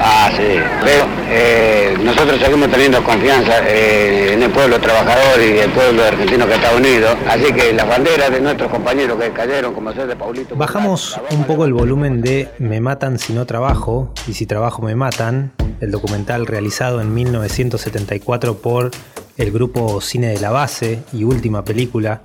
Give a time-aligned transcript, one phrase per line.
[0.00, 0.58] Ah, sí.
[0.84, 6.46] Pero eh, nosotros seguimos teniendo confianza eh, en el pueblo trabajador y el pueblo argentino
[6.46, 7.08] que está unido.
[7.28, 10.56] Así que las banderas de nuestros compañeros que cayeron, como ser de Paulito.
[10.56, 14.94] Bajamos un poco el volumen de Me matan si no trabajo y si trabajo me
[14.94, 18.90] matan, el documental realizado en 1974 por
[19.36, 22.20] el grupo Cine de la Base y última película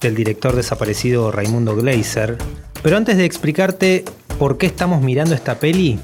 [0.00, 2.36] del director desaparecido Raimundo Gleiser.
[2.82, 4.04] Pero antes de explicarte
[4.38, 5.98] por qué estamos mirando esta peli,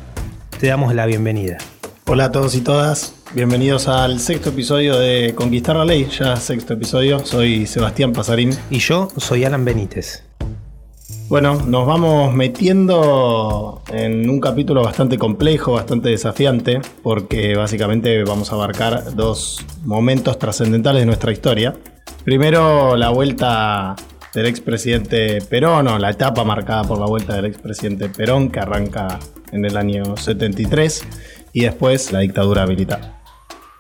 [0.62, 1.58] te damos la bienvenida.
[2.06, 6.74] Hola a todos y todas, bienvenidos al sexto episodio de Conquistar la Ley, ya sexto
[6.74, 8.56] episodio, soy Sebastián Pasarín.
[8.70, 10.22] Y yo soy Alan Benítez.
[11.28, 18.54] Bueno, nos vamos metiendo en un capítulo bastante complejo, bastante desafiante, porque básicamente vamos a
[18.54, 21.74] abarcar dos momentos trascendentales de nuestra historia.
[22.22, 23.96] Primero, la vuelta
[24.32, 29.18] del expresidente Perón, o la etapa marcada por la vuelta del expresidente Perón, que arranca
[29.52, 31.04] en el año 73,
[31.52, 33.22] y después la dictadura militar.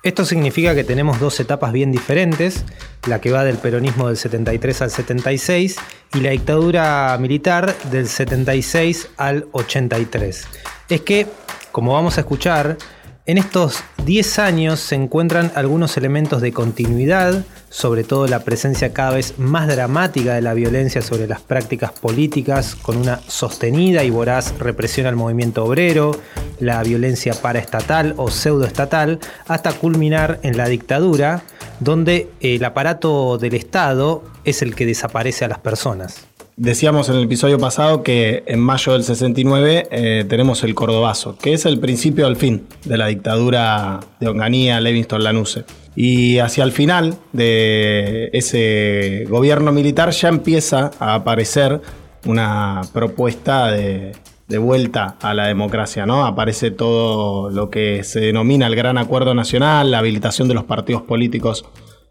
[0.02, 2.64] Esto significa que tenemos dos etapas bien diferentes,
[3.06, 5.76] la que va del peronismo del 73 al 76
[6.14, 10.44] y la dictadura militar del 76 al 83.
[10.88, 11.28] Es que,
[11.70, 12.78] como vamos a escuchar,
[13.24, 19.12] en estos 10 años se encuentran algunos elementos de continuidad, sobre todo la presencia cada
[19.12, 24.58] vez más dramática de la violencia sobre las prácticas políticas, con una sostenida y voraz
[24.58, 26.12] represión al movimiento obrero,
[26.58, 31.42] la violencia paraestatal o pseudoestatal, hasta culminar en la dictadura,
[31.78, 36.31] donde el aparato del Estado es el que desaparece a las personas.
[36.56, 41.54] Decíamos en el episodio pasado que en mayo del 69 eh, tenemos el Cordobazo, que
[41.54, 45.64] es el principio al fin de la dictadura de Onganía, Levingston, Lanuse.
[45.96, 51.80] Y hacia el final de ese gobierno militar ya empieza a aparecer
[52.26, 54.12] una propuesta de,
[54.46, 56.26] de vuelta a la democracia, ¿no?
[56.26, 61.02] Aparece todo lo que se denomina el Gran Acuerdo Nacional, la habilitación de los partidos
[61.02, 61.64] políticos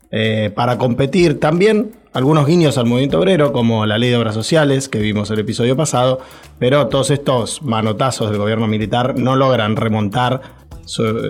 [0.10, 1.40] eh, para competir.
[1.40, 5.40] También algunos guiños al movimiento obrero, como la ley de obras sociales, que vimos el
[5.40, 6.20] episodio pasado,
[6.60, 10.42] pero todos estos manotazos del gobierno militar no logran remontar,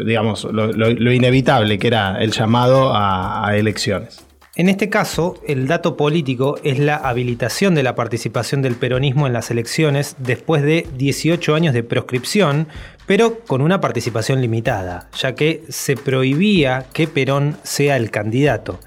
[0.05, 4.25] digamos, lo, inevitable que era el llamado a, a elecciones.
[4.55, 9.31] En este caso, el dato político es la habilitación de la participación del peronismo en
[9.31, 12.67] las elecciones después de 18 años de proscripción,
[13.05, 18.79] pero con una participación limitada, ya que se prohibía que Perón sea el candidato.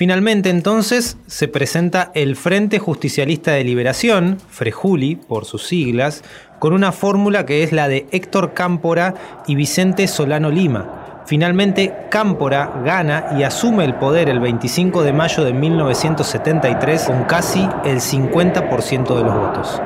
[0.00, 6.24] Finalmente entonces se presenta el Frente Justicialista de Liberación, Frejuli por sus siglas,
[6.58, 9.12] con una fórmula que es la de Héctor Cámpora
[9.46, 11.22] y Vicente Solano Lima.
[11.26, 17.68] Finalmente, Cámpora gana y asume el poder el 25 de mayo de 1973 con casi
[17.84, 19.82] el 50% de los votos.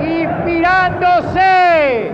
[0.00, 2.08] Inspirándose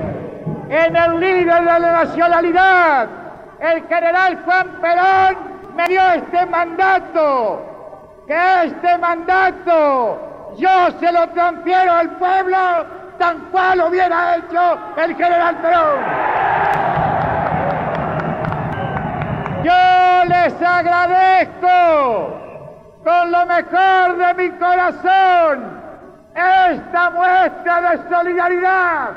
[0.68, 3.17] en el líder de la nacionalidad,
[3.60, 5.36] el general Juan Perón
[5.74, 7.62] me dio este mandato,
[8.26, 12.58] que este mandato yo se lo transfiero al pueblo
[13.18, 16.00] tan cual hubiera hecho el general Perón.
[19.64, 22.38] Yo les agradezco
[23.04, 25.78] con lo mejor de mi corazón
[26.34, 29.10] esta muestra de solidaridad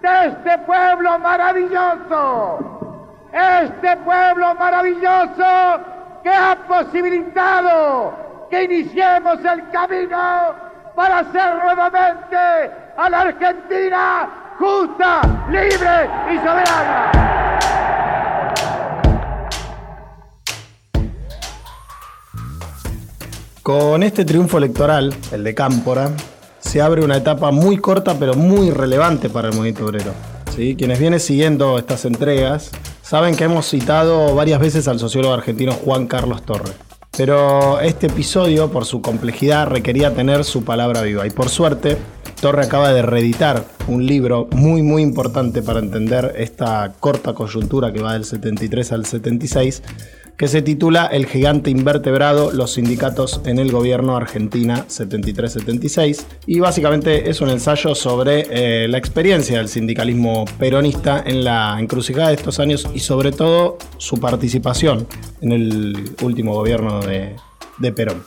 [0.00, 2.79] de este pueblo maravilloso,
[3.32, 5.80] este pueblo maravilloso
[6.22, 10.54] que ha posibilitado que iniciemos el camino
[10.96, 12.36] para hacer nuevamente
[12.96, 17.12] a la Argentina justa, libre y soberana.
[23.62, 26.10] Con este triunfo electoral, el de Cámpora,
[26.58, 30.12] se abre una etapa muy corta pero muy relevante para el movimiento obrero.
[30.54, 30.74] ¿sí?
[30.76, 32.72] Quienes vienen siguiendo estas entregas
[33.10, 36.76] saben que hemos citado varias veces al sociólogo argentino Juan Carlos Torres.
[37.16, 41.26] Pero este episodio, por su complejidad, requería tener su palabra viva.
[41.26, 41.96] Y por suerte,
[42.40, 48.00] Torre acaba de reeditar un libro muy muy importante para entender esta corta coyuntura que
[48.00, 49.82] va del 73 al 76
[50.40, 56.24] que se titula El gigante invertebrado, los sindicatos en el gobierno Argentina 73-76.
[56.46, 62.28] Y básicamente es un ensayo sobre eh, la experiencia del sindicalismo peronista en la encrucijada
[62.28, 65.06] de estos años y sobre todo su participación
[65.42, 67.36] en el último gobierno de,
[67.76, 68.22] de Perón.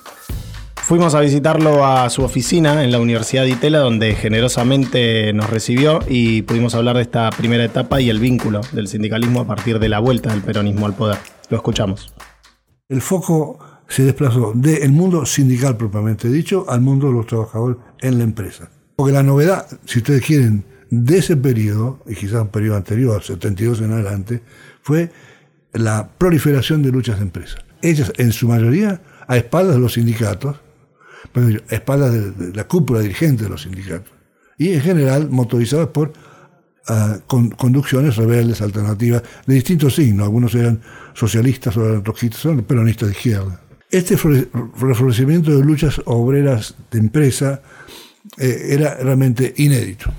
[0.76, 6.02] Fuimos a visitarlo a su oficina en la Universidad de Itela, donde generosamente nos recibió
[6.08, 9.90] y pudimos hablar de esta primera etapa y el vínculo del sindicalismo a partir de
[9.90, 11.18] la vuelta del peronismo al poder.
[11.54, 12.12] Lo escuchamos.
[12.90, 18.18] El foco se desplazó del mundo sindical propiamente dicho al mundo de los trabajadores en
[18.18, 18.72] la empresa.
[18.96, 23.82] Porque la novedad, si ustedes quieren, de ese periodo, y quizás un periodo anterior, 72
[23.82, 24.42] en adelante,
[24.82, 25.12] fue
[25.74, 27.60] la proliferación de luchas de empresa.
[27.84, 30.58] Ellas, en su mayoría, a espaldas de los sindicatos,
[31.36, 34.12] a espaldas de, la cúpula dirigente de los sindicatos,
[34.58, 36.14] y en general motorizadas por
[37.28, 40.26] con conducciones rebeldes, alternativas, de distintos signos.
[40.26, 40.82] Algunos eran
[41.14, 43.62] socialistas, otros eran rojistas, otros peronistas de izquierda.
[43.90, 47.62] Este reflorecimiento de luchas obreras de empresa
[48.38, 50.12] eh, era realmente inédito.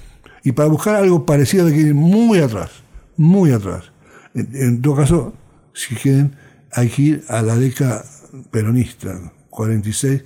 [0.42, 2.70] Y para buscar algo parecido hay que ir muy atrás,
[3.16, 3.92] muy atrás.
[4.34, 5.34] En, todo caso,
[5.72, 6.36] si quieren,
[6.72, 8.04] hay que ir a la década
[8.50, 10.22] peronista, 46,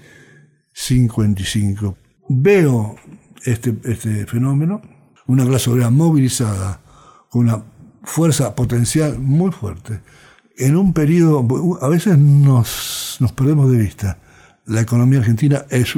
[0.73, 1.96] 55.
[2.29, 2.96] Veo
[3.44, 4.82] este, este fenómeno
[5.29, 6.81] una clase obrera movilizada,
[7.29, 7.63] con una
[8.03, 10.01] fuerza potencial muy fuerte.
[10.57, 11.47] En un periodo,
[11.81, 14.19] a veces nos, perdemos de vista,
[14.67, 15.95] la economía argentina es,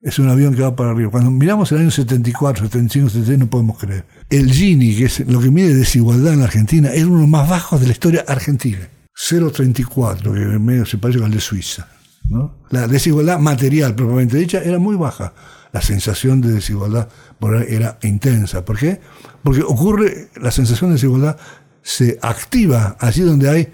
[0.00, 1.10] es un avión que va para arriba.
[1.10, 4.04] Cuando miramos el año 74, 75, 76, no podemos creer.
[4.28, 7.30] El Gini, que es lo que mide desigualdad en la Argentina, es uno de los
[7.30, 8.88] más bajos de la historia argentina.
[9.28, 11.88] 0,34, que medio se parece al de Suiza.
[12.70, 15.32] La desigualdad material, propiamente dicha, era muy baja.
[15.72, 17.08] La sensación de desigualdad
[17.68, 18.64] era intensa.
[18.64, 19.00] ¿Por qué?
[19.42, 21.36] Porque ocurre, la sensación de desigualdad
[21.82, 23.68] se activa allí donde hay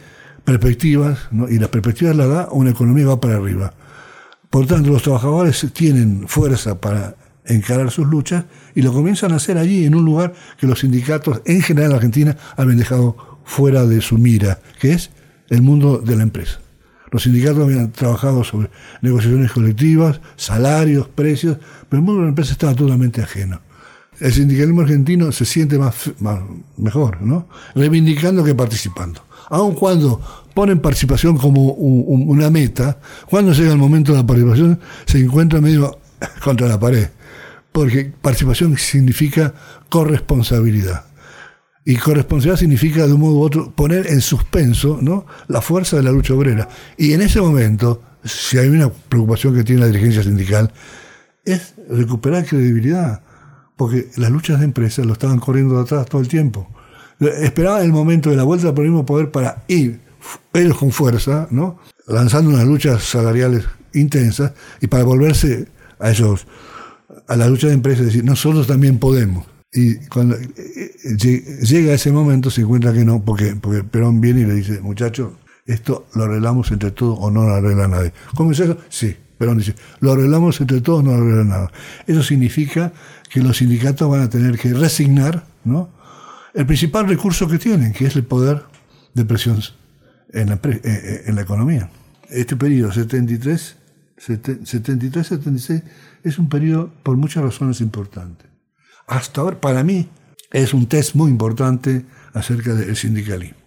[0.44, 1.18] perspectivas,
[1.48, 3.74] y las perspectivas la da una economía va para arriba.
[4.48, 9.58] Por tanto, los trabajadores tienen fuerza para encarar sus luchas y lo comienzan a hacer
[9.58, 14.00] allí, en un lugar que los sindicatos en general en Argentina habían dejado fuera de
[14.00, 15.10] su mira, que es
[15.48, 16.60] el mundo de la empresa.
[17.10, 18.70] Los sindicatos habían trabajado sobre
[19.00, 21.58] negociaciones colectivas, salarios, precios,
[21.88, 23.60] pero el mundo de la empresa estaba totalmente ajeno.
[24.18, 26.10] El sindicalismo argentino se siente más,
[26.78, 27.48] mejor, ¿no?
[27.74, 29.22] Reivindicando que participando.
[29.50, 30.20] Aun cuando
[30.54, 35.98] ponen participación como una meta, cuando llega el momento de la participación se encuentra medio
[36.42, 37.08] contra la pared.
[37.72, 39.52] Porque participación significa
[39.90, 41.04] corresponsabilidad.
[41.88, 45.24] Y corresponsabilidad significa de un modo u otro poner en suspenso ¿no?
[45.46, 46.68] la fuerza de la lucha obrera.
[46.98, 50.72] Y en ese momento, si hay una preocupación que tiene la dirigencia sindical,
[51.44, 53.22] es recuperar credibilidad.
[53.76, 56.68] Porque las luchas de empresas lo estaban corriendo de atrás todo el tiempo.
[57.20, 60.00] Esperaban el momento de la vuelta del mismo poder para ir
[60.54, 61.78] ellos con fuerza, ¿no?
[62.08, 65.68] lanzando unas luchas salariales intensas y para volverse
[66.00, 66.48] a esos
[67.28, 69.46] a la lucha de empresas decir, nosotros también podemos.
[69.76, 71.16] Y cuando eh, eh,
[71.60, 75.34] llega ese momento se encuentra que no, porque, porque Perón viene y le dice, muchachos,
[75.66, 78.14] esto lo arreglamos entre todos o no lo arregla nadie.
[78.34, 78.78] ¿Cómo es eso?
[78.88, 79.14] Sí.
[79.36, 81.72] Perón dice, lo arreglamos entre todos, no lo arregla nada.
[82.06, 82.90] Eso significa
[83.28, 85.90] que los sindicatos van a tener que resignar ¿no?
[86.54, 88.62] el principal recurso que tienen, que es el poder
[89.12, 89.60] de presión
[90.32, 91.90] en la, eh, en la economía.
[92.30, 93.76] Este periodo 73,
[94.16, 95.82] 73-76
[96.24, 98.55] es un periodo por muchas razones importantes
[99.06, 100.08] hasta ahora para mí
[100.52, 103.65] es un test muy importante acerca del sindicalismo.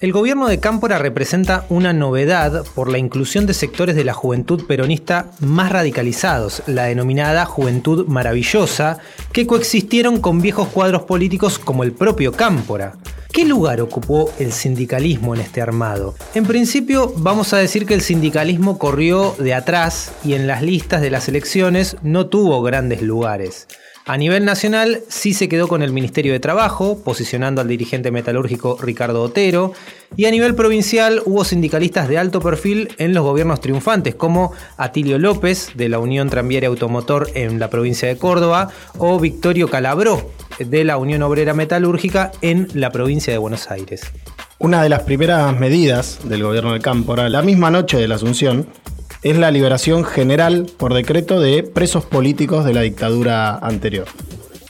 [0.00, 4.64] El gobierno de Cámpora representa una novedad por la inclusión de sectores de la juventud
[4.64, 8.98] peronista más radicalizados, la denominada juventud maravillosa,
[9.32, 12.94] que coexistieron con viejos cuadros políticos como el propio Cámpora.
[13.32, 16.14] ¿Qué lugar ocupó el sindicalismo en este armado?
[16.32, 21.02] En principio vamos a decir que el sindicalismo corrió de atrás y en las listas
[21.02, 23.66] de las elecciones no tuvo grandes lugares.
[24.08, 28.78] A nivel nacional sí se quedó con el Ministerio de Trabajo, posicionando al dirigente metalúrgico
[28.80, 29.74] Ricardo Otero,
[30.16, 35.18] y a nivel provincial hubo sindicalistas de alto perfil en los gobiernos triunfantes, como Atilio
[35.18, 40.84] López, de la Unión Tranviaria Automotor en la provincia de Córdoba, o Victorio Calabró, de
[40.84, 44.10] la Unión Obrera Metalúrgica en la provincia de Buenos Aires.
[44.58, 48.68] Una de las primeras medidas del gobierno de Cámpora, la misma noche de la Asunción,
[49.22, 54.06] es la liberación general por decreto de presos políticos de la dictadura anterior.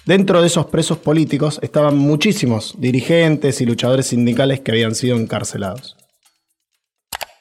[0.07, 5.97] Dentro de esos presos políticos estaban muchísimos dirigentes y luchadores sindicales que habían sido encarcelados.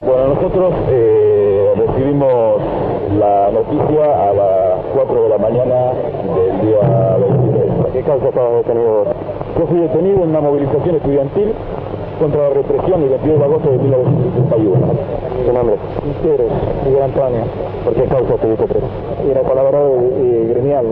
[0.02, 2.62] Bueno, nosotros eh, recibimos
[3.18, 5.94] la noticia a las 4 de la mañana
[6.36, 7.94] del día 23.
[7.94, 9.16] ¿Qué causa estaba detenido?
[9.58, 11.54] Yo fui detenido en una movilización estudiantil
[12.18, 14.78] contra la represión el 22 de agosto de 1961.
[15.46, 15.76] ¿Su nombre?
[16.86, 17.44] Miguel Antonio.
[17.84, 18.88] ¿Por qué causa estuviste preso?
[19.30, 20.86] Era colaborador eh, gremial.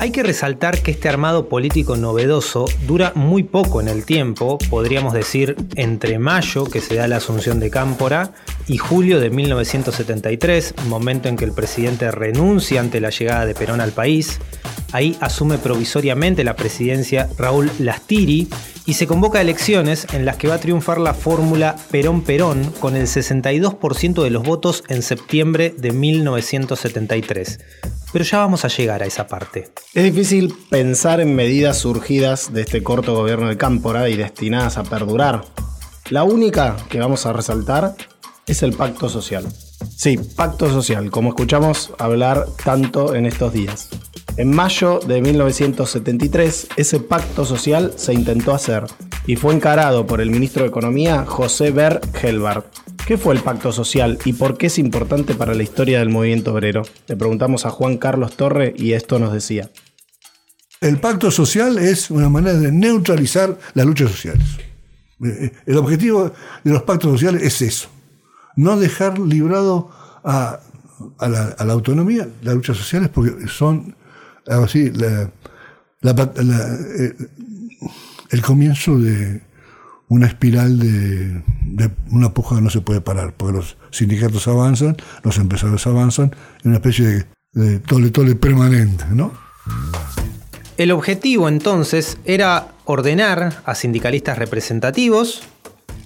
[0.00, 5.12] Hay que resaltar que este armado político novedoso dura muy poco en el tiempo, podríamos
[5.12, 8.32] decir entre mayo, que se da la asunción de Cámpora,
[8.68, 13.80] y julio de 1973, momento en que el presidente renuncia ante la llegada de Perón
[13.80, 14.38] al país.
[14.92, 18.48] Ahí asume provisoriamente la presidencia Raúl Lastiri
[18.86, 22.94] y se convoca a elecciones en las que va a triunfar la fórmula Perón-Perón con
[22.94, 27.58] el 62% de los votos en septiembre de 1973.
[28.12, 29.70] Pero ya vamos a llegar a esa parte.
[29.94, 34.84] Es difícil pensar en medidas surgidas de este corto gobierno de Cámpora y destinadas a
[34.84, 35.44] perdurar.
[36.10, 37.94] La única que vamos a resaltar
[38.46, 39.46] es el pacto social.
[39.94, 43.90] Sí, pacto social, como escuchamos hablar tanto en estos días.
[44.38, 48.84] En mayo de 1973, ese pacto social se intentó hacer
[49.26, 52.66] y fue encarado por el ministro de Economía José Ber Helbart.
[53.06, 56.52] ¿Qué fue el pacto social y por qué es importante para la historia del movimiento
[56.52, 56.82] obrero?
[57.06, 59.70] Le preguntamos a Juan Carlos Torre y esto nos decía.
[60.80, 64.46] El pacto social es una manera de neutralizar las luchas sociales.
[65.24, 66.32] Eh, El objetivo
[66.64, 67.88] de los pactos sociales es eso,
[68.56, 69.90] no dejar librado
[70.22, 70.60] a,
[71.20, 73.96] la, a la autonomía las luchas sociales porque son
[74.46, 75.28] así, eh,
[78.30, 79.40] el comienzo de
[80.08, 84.96] una espiral de, de una puja que no se puede parar, porque los sindicatos avanzan,
[85.22, 89.32] los empresarios avanzan, en una especie de, de tole tole permanente, ¿no?
[90.76, 95.42] El objetivo entonces era ordenar a sindicalistas representativos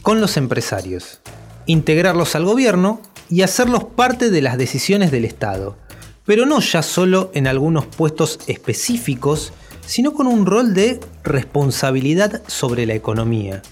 [0.01, 1.21] con los empresarios,
[1.67, 5.77] integrarlos al gobierno y hacerlos parte de las decisiones del Estado,
[6.25, 9.53] pero no ya solo en algunos puestos específicos,
[9.87, 13.63] sino con un rol de responsabilidad sobre la economía.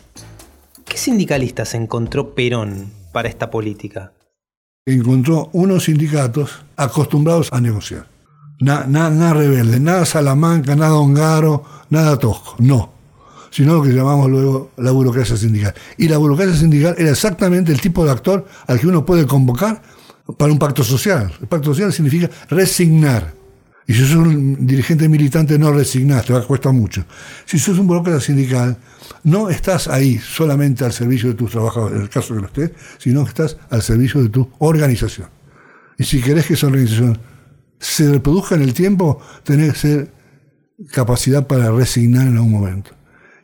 [0.90, 4.12] ¿Qué sindicalistas encontró Perón para esta política?
[4.86, 8.08] encontró unos sindicatos acostumbrados a negociar.
[8.58, 12.90] Na- na- nada rebelde, nada Salamanca, nada Hongaro, nada Tosco, no.
[13.50, 15.74] Sino lo que llamamos luego la burocracia sindical.
[15.96, 19.80] Y la burocracia sindical era exactamente el tipo de actor al que uno puede convocar
[20.36, 21.32] para un pacto social.
[21.40, 23.32] El pacto social significa resignar.
[23.90, 27.04] Y si sos un dirigente militante, no resignás, te va a costar mucho.
[27.44, 28.76] Si sos un burócrata sindical,
[29.24, 32.70] no estás ahí solamente al servicio de tus trabajadores, en el caso que lo estés,
[32.98, 35.28] sino que estás al servicio de tu organización.
[35.98, 37.18] Y si querés que esa organización
[37.80, 40.12] se reproduzca en el tiempo, tenés que ser
[40.92, 42.92] capacidad para resignar en algún momento.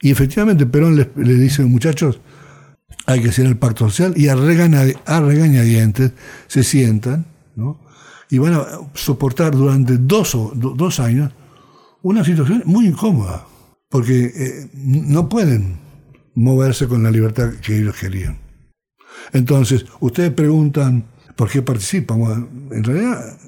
[0.00, 2.20] Y efectivamente Perón le, le dice, muchachos,
[3.04, 6.12] hay que hacer el pacto social y a, regaña- a regañadientes
[6.46, 7.26] se sientan,
[7.56, 7.84] ¿no?
[8.30, 11.32] Y van a soportar durante dos, o- do- dos años
[12.02, 13.46] una situación muy incómoda,
[13.88, 15.78] porque eh, no pueden
[16.34, 18.38] moverse con la libertad que ellos querían.
[19.32, 21.04] Entonces, ustedes preguntan
[21.36, 22.18] por qué participan.
[22.18, 23.38] Bueno, en realidad,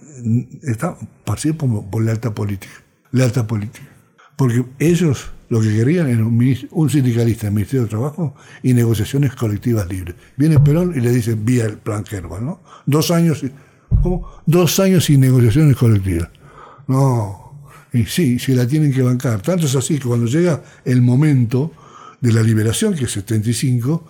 [0.63, 2.73] está, participan por, por lealtad política.
[3.13, 3.89] Lealtad política.
[4.37, 8.75] Porque ellos lo que querían era un, un sindicalista en el Ministerio de Trabajo y
[8.75, 10.15] negociaciones colectivas libres.
[10.37, 12.61] Viene Perón y le dice vía el plan Kerbal, ¿no?
[12.87, 13.43] Dos años,
[14.03, 14.29] ¿cómo?
[14.47, 16.29] Dos años sin negociaciones colectivas.
[16.87, 19.41] No, y sí, sí la tienen que bancar.
[19.43, 21.73] Tanto es así que cuando llega el momento
[22.21, 24.05] de la liberación, que es 75,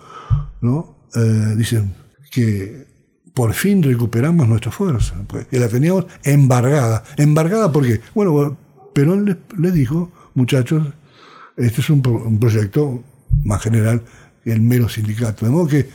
[0.61, 0.95] ¿no?
[1.15, 1.93] Eh, dicen
[2.31, 2.87] que
[3.33, 7.03] por fin recuperamos nuestra fuerza, pues, que la teníamos embargada.
[7.17, 8.01] ¿Embargada por qué?
[8.13, 8.57] Bueno,
[8.93, 10.87] Perón les, les dijo, muchachos,
[11.55, 13.03] este es un, pro- un proyecto
[13.43, 14.01] más general
[14.43, 15.45] que el mero sindicato.
[15.45, 15.89] De modo que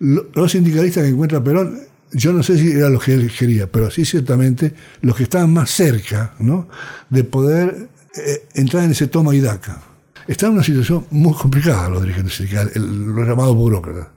[0.00, 1.78] lo- los sindicalistas que encuentra Perón,
[2.14, 5.52] yo no sé si eran los que él quería, pero sí ciertamente los que estaban
[5.52, 6.68] más cerca ¿no?
[7.10, 9.82] de poder eh, entrar en ese toma y daca.
[10.26, 14.08] Están en una situación muy complicada los dirigentes sindicales, los llamados burócratas.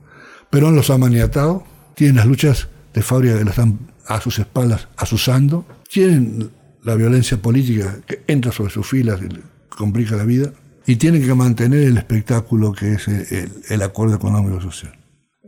[0.50, 4.88] Perón los ha maniatado, tienen las luchas de fábrica que lo están a sus espaldas
[4.96, 6.50] asusando, tienen
[6.84, 9.28] la violencia política que entra sobre sus filas y
[9.68, 10.52] complica la vida,
[10.86, 14.97] y tienen que mantener el espectáculo que es el, el- el acuerdo económico social.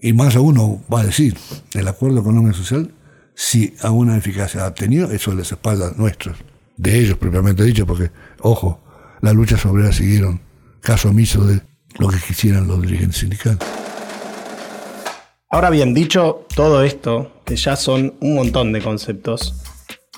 [0.01, 1.37] Y más aún uno va a decir,
[1.73, 2.91] el acuerdo económico social,
[3.35, 6.37] si alguna eficacia ha tenido, eso las espaldas nuestras,
[6.77, 8.79] de ellos propiamente dicho, porque, ojo,
[9.21, 10.41] las luchas obreras siguieron
[10.81, 11.61] caso omiso de
[11.97, 13.59] lo que quisieran los dirigentes sindicales.
[15.49, 19.55] Ahora bien, dicho todo esto, que ya son un montón de conceptos,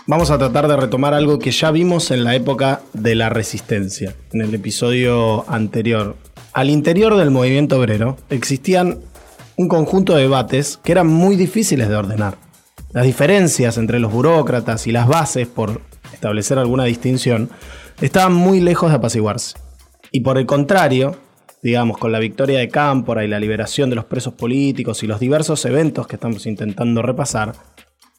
[0.06, 4.16] vamos a tratar de retomar algo que ya vimos en la época de la resistencia,
[4.34, 6.18] en el episodio anterior.
[6.54, 9.00] Al interior del movimiento obrero existían
[9.62, 12.36] un conjunto de debates que eran muy difíciles de ordenar.
[12.94, 15.82] Las diferencias entre los burócratas y las bases, por
[16.14, 17.50] establecer alguna distinción,
[18.02, 19.56] estaban muy lejos de apaciguarse.
[20.12, 21.16] Y por el contrario,
[21.62, 25.20] digamos, con la victoria de Cámpora y la liberación de los presos políticos y los
[25.20, 27.54] diversos eventos que estamos intentando repasar,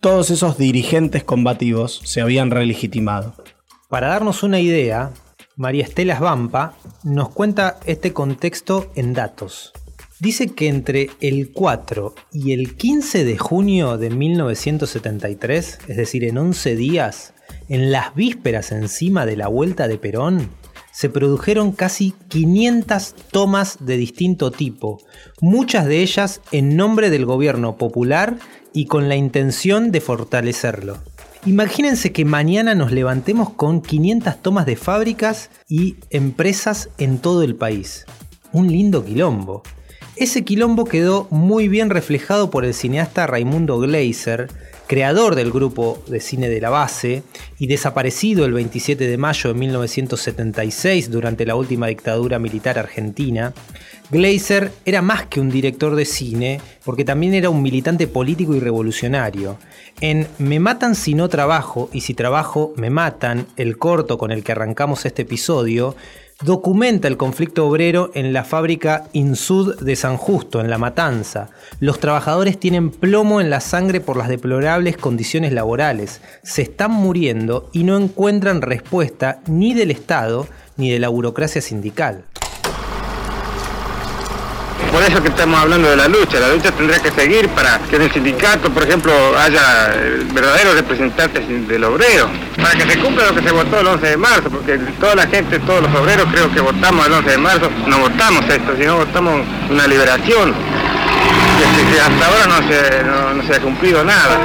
[0.00, 3.34] todos esos dirigentes combativos se habían relegitimado.
[3.88, 5.10] Para darnos una idea,
[5.56, 9.72] María Estela Vampa nos cuenta este contexto en datos.
[10.22, 16.38] Dice que entre el 4 y el 15 de junio de 1973, es decir, en
[16.38, 17.34] 11 días,
[17.68, 20.48] en las vísperas encima de la vuelta de Perón,
[20.92, 25.00] se produjeron casi 500 tomas de distinto tipo,
[25.40, 28.38] muchas de ellas en nombre del gobierno popular
[28.72, 30.98] y con la intención de fortalecerlo.
[31.46, 37.56] Imagínense que mañana nos levantemos con 500 tomas de fábricas y empresas en todo el
[37.56, 38.06] país.
[38.52, 39.64] Un lindo quilombo.
[40.16, 44.48] Ese quilombo quedó muy bien reflejado por el cineasta Raimundo Gleiser,
[44.86, 47.22] creador del grupo de cine de la base
[47.58, 53.54] y desaparecido el 27 de mayo de 1976 durante la última dictadura militar argentina,
[54.10, 58.60] Gleiser era más que un director de cine porque también era un militante político y
[58.60, 59.56] revolucionario.
[60.02, 64.44] En Me matan si no trabajo y si trabajo me matan, el corto con el
[64.44, 65.96] que arrancamos este episodio,
[66.42, 71.50] documenta el conflicto obrero en la fábrica Insud de San Justo, en La Matanza.
[71.78, 77.70] Los trabajadores tienen plomo en la sangre por las deplorables condiciones laborales, se están muriendo
[77.72, 80.46] y no encuentran respuesta ni del Estado
[80.76, 82.24] ni de la burocracia sindical
[84.92, 86.38] por eso que estamos hablando de la lucha.
[86.38, 90.74] La lucha tendría que seguir para que en el sindicato, por ejemplo, haya eh, verdaderos
[90.74, 94.50] representantes del obrero, para que se cumpla lo que se votó el 11 de marzo,
[94.50, 97.98] porque toda la gente, todos los obreros creo que votamos el 11 de marzo, no
[97.98, 100.54] votamos esto, sino votamos una liberación,
[101.92, 102.46] que, hasta ahora
[103.34, 104.38] no se, ha cumplido nada.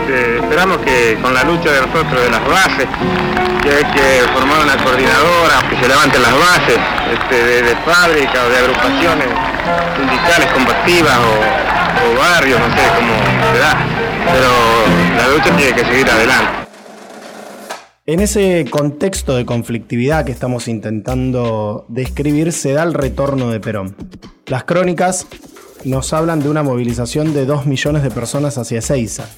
[0.00, 2.86] Este, esperamos que con la lucha de nosotros, de las bases,
[3.62, 6.78] que hay que formar una coordinadora, que se levanten las bases
[7.12, 9.55] este, de, fábrica o de agrupaciones
[9.96, 13.76] sindicales combativas o, barrios, no sé cómo será,
[14.24, 16.68] pero la lucha tiene que seguir adelante.
[18.06, 23.96] En ese contexto de conflictividad que estamos intentando describir se da el retorno de Perón.
[24.46, 25.26] Las crónicas
[25.84, 29.28] nos hablan de una movilización de 2 millones de personas hacia Ezeiza,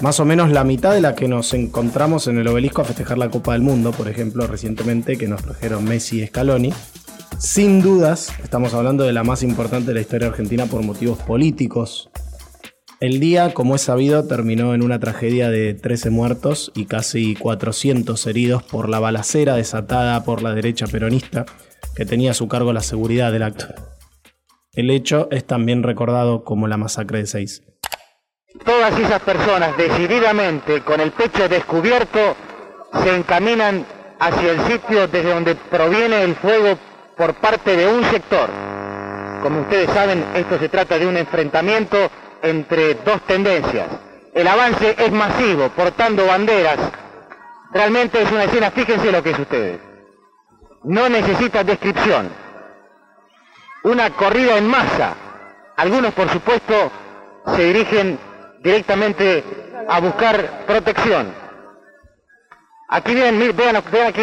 [0.00, 3.18] más o menos la mitad de la que nos encontramos en el obelisco a festejar
[3.18, 6.72] la Copa del Mundo, por ejemplo, recientemente que nos trajeron Messi y Scaloni.
[7.38, 12.10] Sin dudas, estamos hablando de la más importante de la historia argentina por motivos políticos.
[13.00, 18.26] El día, como es sabido, terminó en una tragedia de 13 muertos y casi 400
[18.26, 21.44] heridos por la balacera desatada por la derecha peronista
[21.94, 23.66] que tenía a su cargo la seguridad del acto.
[24.72, 27.62] El hecho es también recordado como la masacre de Seis
[28.64, 32.36] todas esas personas decididamente, con el pecho descubierto,
[33.02, 33.86] se encaminan
[34.18, 36.78] hacia el sitio desde donde proviene el fuego
[37.16, 38.50] por parte de un sector.
[39.42, 42.10] Como ustedes saben, esto se trata de un enfrentamiento
[42.42, 43.88] entre dos tendencias.
[44.32, 46.78] El avance es masivo, portando banderas.
[47.72, 49.80] Realmente es una escena, fíjense lo que es ustedes.
[50.84, 52.30] No necesita descripción.
[53.84, 55.14] Una corrida en masa.
[55.76, 56.90] Algunos, por supuesto,
[57.54, 58.18] se dirigen
[58.62, 59.44] directamente
[59.88, 61.34] a buscar protección.
[62.88, 64.22] Aquí vean, vean, vean aquí,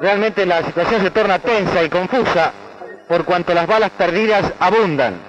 [0.00, 2.52] realmente la situación se torna tensa y confusa
[3.08, 5.20] por cuanto las balas perdidas abundan.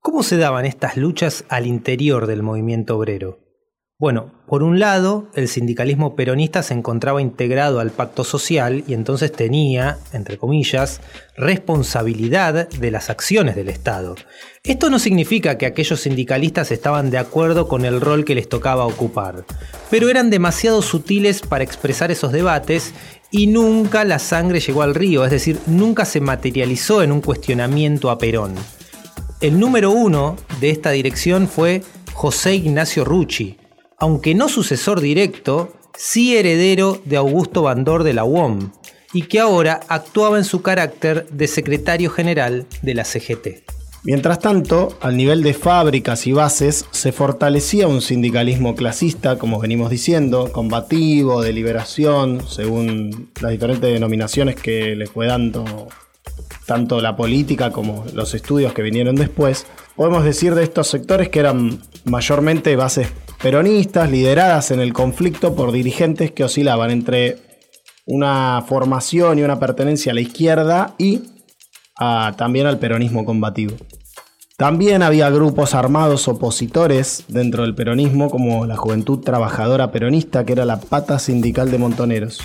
[0.00, 3.44] ¿Cómo se daban estas luchas al interior del movimiento obrero?
[3.96, 9.30] Bueno, por un lado, el sindicalismo peronista se encontraba integrado al pacto social y entonces
[9.30, 11.00] tenía, entre comillas,
[11.36, 14.16] responsabilidad de las acciones del Estado.
[14.64, 18.84] Esto no significa que aquellos sindicalistas estaban de acuerdo con el rol que les tocaba
[18.84, 19.44] ocupar,
[19.90, 22.92] pero eran demasiado sutiles para expresar esos debates
[23.36, 28.08] y nunca la sangre llegó al río, es decir, nunca se materializó en un cuestionamiento
[28.10, 28.54] a Perón.
[29.40, 33.58] El número uno de esta dirección fue José Ignacio Rucci,
[33.98, 38.70] aunque no sucesor directo, sí heredero de Augusto Bandor de la UOM,
[39.12, 43.73] y que ahora actuaba en su carácter de secretario general de la CGT.
[44.04, 49.88] Mientras tanto, al nivel de fábricas y bases, se fortalecía un sindicalismo clasista, como venimos
[49.88, 55.88] diciendo, combativo, de liberación, según las diferentes denominaciones que le fue dando
[56.66, 59.66] tanto la política como los estudios que vinieron después.
[59.96, 63.08] Podemos decir de estos sectores que eran mayormente bases
[63.42, 67.38] peronistas lideradas en el conflicto por dirigentes que oscilaban entre
[68.04, 71.22] una formación y una pertenencia a la izquierda y
[71.96, 73.76] también al peronismo combativo.
[74.56, 80.64] También había grupos armados opositores dentro del peronismo, como la Juventud Trabajadora Peronista, que era
[80.64, 82.40] la pata sindical de Montoneros.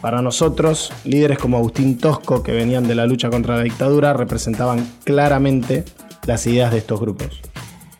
[0.00, 4.90] Para nosotros, líderes como Agustín Tosco, que venían de la lucha contra la dictadura, representaban
[5.04, 5.84] claramente
[6.26, 7.42] las ideas de estos grupos.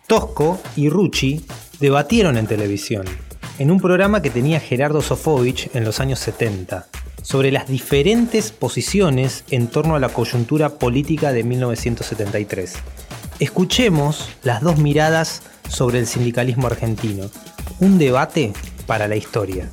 [0.06, 1.44] Tosco y Rucci
[1.80, 3.04] debatieron en televisión,
[3.58, 6.86] en un programa que tenía Gerardo Sofovich en los años 70,
[7.22, 12.74] sobre las diferentes posiciones en torno a la coyuntura política de 1973.
[13.38, 17.30] Escuchemos las dos miradas sobre el sindicalismo argentino.
[17.80, 18.52] Un debate
[18.86, 19.68] para la historia.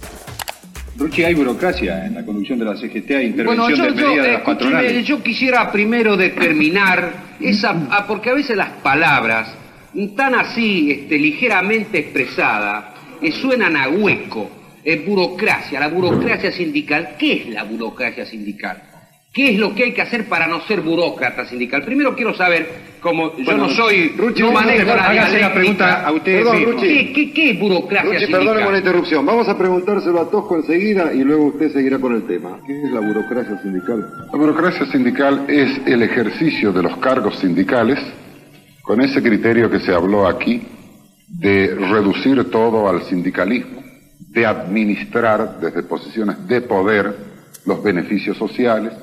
[0.97, 4.07] Ruchi, hay burocracia en la conducción de la CGT, hay intervención Bueno, yo, de yo,
[4.07, 5.05] medidas de las escúcheme, patronales.
[5.05, 9.49] yo quisiera primero determinar esa, ah, porque a veces las palabras
[10.15, 12.86] tan así, este, ligeramente expresadas,
[13.21, 14.49] eh, suenan a hueco.
[14.89, 17.15] Eh, burocracia, la burocracia sindical.
[17.19, 18.82] ¿Qué es la burocracia sindical?
[19.34, 21.84] ¿Qué es lo que hay que hacer para no ser burócrata sindical?
[21.84, 22.65] Primero quiero saber,
[23.02, 26.56] como yo Bueno, no soy, Ruchi, no manejo la hágase la pregunta a ustedes Perdón,
[26.58, 26.76] mismos.
[26.76, 26.88] Ruchi.
[26.88, 28.39] ¿Qué, qué, qué es burocracia Ruchi, sindical?
[28.45, 29.26] perdone por la interrupción.
[29.26, 32.58] Vamos a preguntárselo a Tosco enseguida y luego usted seguirá con el tema.
[32.65, 34.08] ¿Qué es la burocracia sindical?
[34.32, 38.00] La burocracia sindical es el ejercicio de los cargos sindicales
[38.84, 40.62] con ese criterio que se habló aquí
[41.28, 43.84] de reducir todo al sindicalismo,
[44.27, 47.15] de administrar desde posiciones de poder
[47.65, 48.93] los beneficios sociales,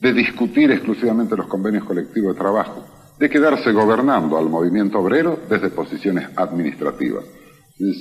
[0.00, 2.86] de discutir exclusivamente los convenios colectivos de trabajo,
[3.18, 7.24] de quedarse gobernando al movimiento obrero desde posiciones administrativas.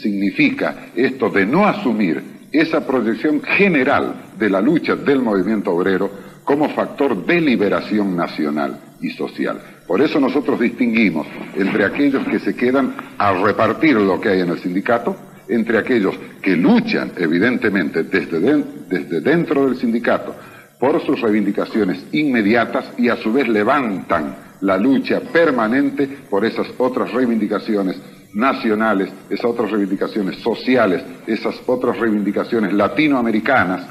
[0.01, 6.09] Significa esto de no asumir esa proyección general de la lucha del movimiento obrero
[6.43, 9.59] como factor de liberación nacional y social.
[9.88, 14.49] Por eso nosotros distinguimos entre aquellos que se quedan a repartir lo que hay en
[14.49, 15.15] el sindicato,
[15.47, 18.39] entre aquellos que luchan evidentemente desde,
[18.89, 20.36] desde dentro del sindicato
[20.79, 27.12] por sus reivindicaciones inmediatas y a su vez levantan la lucha permanente por esas otras
[27.12, 27.97] reivindicaciones
[28.34, 33.88] nacionales, esas otras reivindicaciones sociales, esas otras reivindicaciones latinoamericanas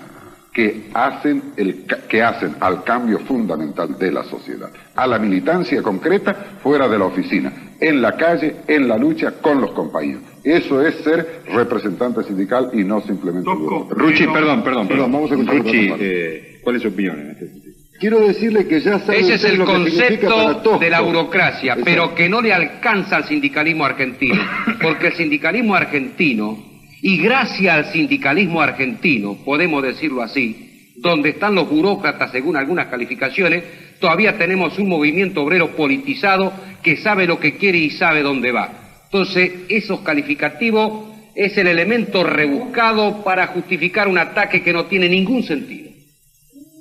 [0.52, 6.32] que hacen, el, que hacen al cambio fundamental de la sociedad, a la militancia concreta
[6.62, 7.52] fuera de la oficina,
[7.84, 10.22] en la calle, en la lucha con los compañeros.
[10.42, 13.48] Eso es ser representante sindical y no simplemente...
[13.48, 14.02] burócrata.
[14.02, 17.48] Ruchi, perdón, perdón, Perdón, vamos a escuchar Ruchi, eh, ¿cuál es su opinión en este
[17.48, 17.74] sentido?
[18.00, 21.84] Quiero decirle que ya sabe Ese es el lo concepto de la burocracia, Exacto.
[21.84, 24.42] pero que no le alcanza al sindicalismo argentino,
[24.82, 26.58] porque el sindicalismo argentino,
[27.02, 33.62] y gracias al sindicalismo argentino, podemos decirlo así, donde están los burócratas según algunas calificaciones,
[34.00, 36.52] todavía tenemos un movimiento obrero politizado
[36.82, 39.00] que sabe lo que quiere y sabe dónde va.
[39.04, 45.42] Entonces, esos calificativos es el elemento rebuscado para justificar un ataque que no tiene ningún
[45.42, 45.90] sentido.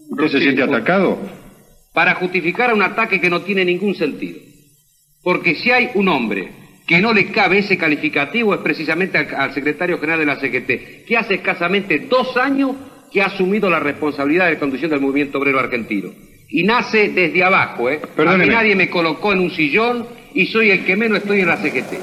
[0.10, 1.17] ¿Usted se siente atacado?
[1.93, 4.39] para justificar un ataque que no tiene ningún sentido.
[5.21, 6.49] Porque si hay un hombre
[6.86, 11.06] que no le cabe ese calificativo es precisamente al, al secretario general de la CGT,
[11.06, 12.76] que hace escasamente dos años
[13.12, 16.10] que ha asumido la responsabilidad de conducción del movimiento obrero argentino.
[16.55, 17.99] Y nace desde abajo, ¿eh?
[18.03, 18.53] A mí Perdóneme.
[18.53, 21.93] nadie me colocó en un sillón y soy el que menos estoy en la CGT.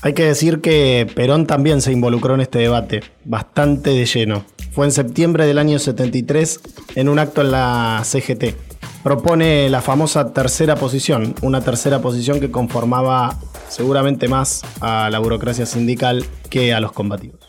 [0.00, 4.46] Hay que decir que Perón también se involucró en este debate, bastante de lleno.
[4.72, 6.60] Fue en septiembre del año 73
[6.94, 8.54] en un acto en la CGT.
[9.02, 13.36] Propone la famosa tercera posición, una tercera posición que conformaba
[13.68, 17.40] seguramente más a la burocracia sindical que a los combativos.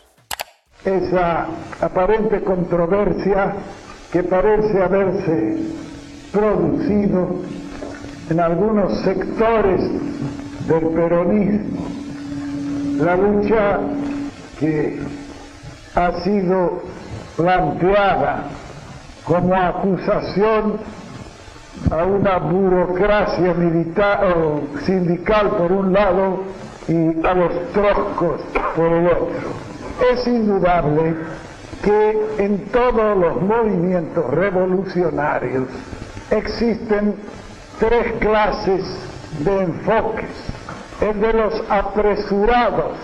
[0.84, 1.46] esa
[1.80, 3.54] aparente controversia
[4.12, 5.56] que parece haberse
[6.32, 7.36] producido
[8.30, 9.80] en algunos sectores
[10.68, 11.86] del peronismo.
[12.98, 13.78] La lucha
[14.58, 15.00] que
[15.94, 16.82] ha sido
[17.36, 18.44] planteada
[19.24, 20.78] como acusación
[21.90, 26.44] a una burocracia militar o sindical por un lado
[26.88, 28.40] y a los troscos
[28.76, 29.50] por el otro.
[30.12, 31.14] Es indudable
[31.82, 35.68] que en todos los movimientos revolucionarios
[36.30, 37.14] existen
[37.78, 38.84] tres clases
[39.40, 40.30] de enfoques.
[41.00, 42.98] El de los apresurados,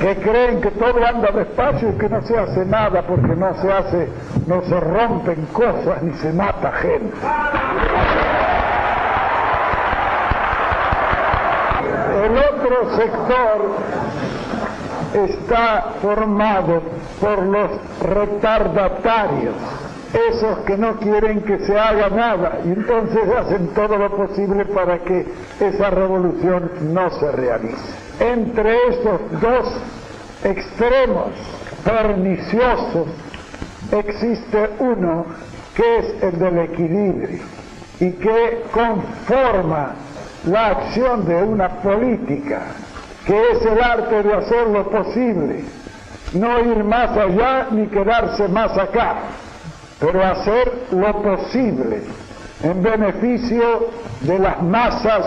[0.00, 3.72] que creen que todo anda despacio y que no se hace nada porque no se
[3.72, 4.08] hace,
[4.46, 7.16] no se rompen cosas ni se mata gente.
[12.24, 13.76] El otro sector
[15.14, 16.82] está formado
[17.20, 19.54] por los retardatarios,
[20.14, 25.00] esos que no quieren que se haga nada y entonces hacen todo lo posible para
[25.00, 25.26] que
[25.60, 27.94] esa revolución no se realice.
[28.20, 29.80] Entre esos dos
[30.44, 31.30] extremos
[31.84, 33.08] perniciosos
[33.90, 35.26] existe uno
[35.74, 37.40] que es el del equilibrio
[37.98, 39.94] y que conforma
[40.46, 42.62] la acción de una política,
[43.26, 45.64] que es el arte de hacer lo posible,
[46.34, 49.16] no ir más allá ni quedarse más acá,
[50.00, 52.02] pero hacer lo posible
[52.62, 55.26] en beneficio de las masas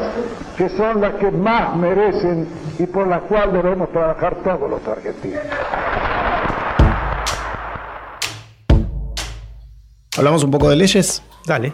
[0.58, 2.48] que son las que más merecen
[2.80, 5.44] y por las cuales debemos trabajar todos los argentinos.
[10.18, 11.22] ¿Hablamos un poco de leyes?
[11.46, 11.74] Dale.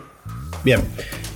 [0.66, 0.82] Bien.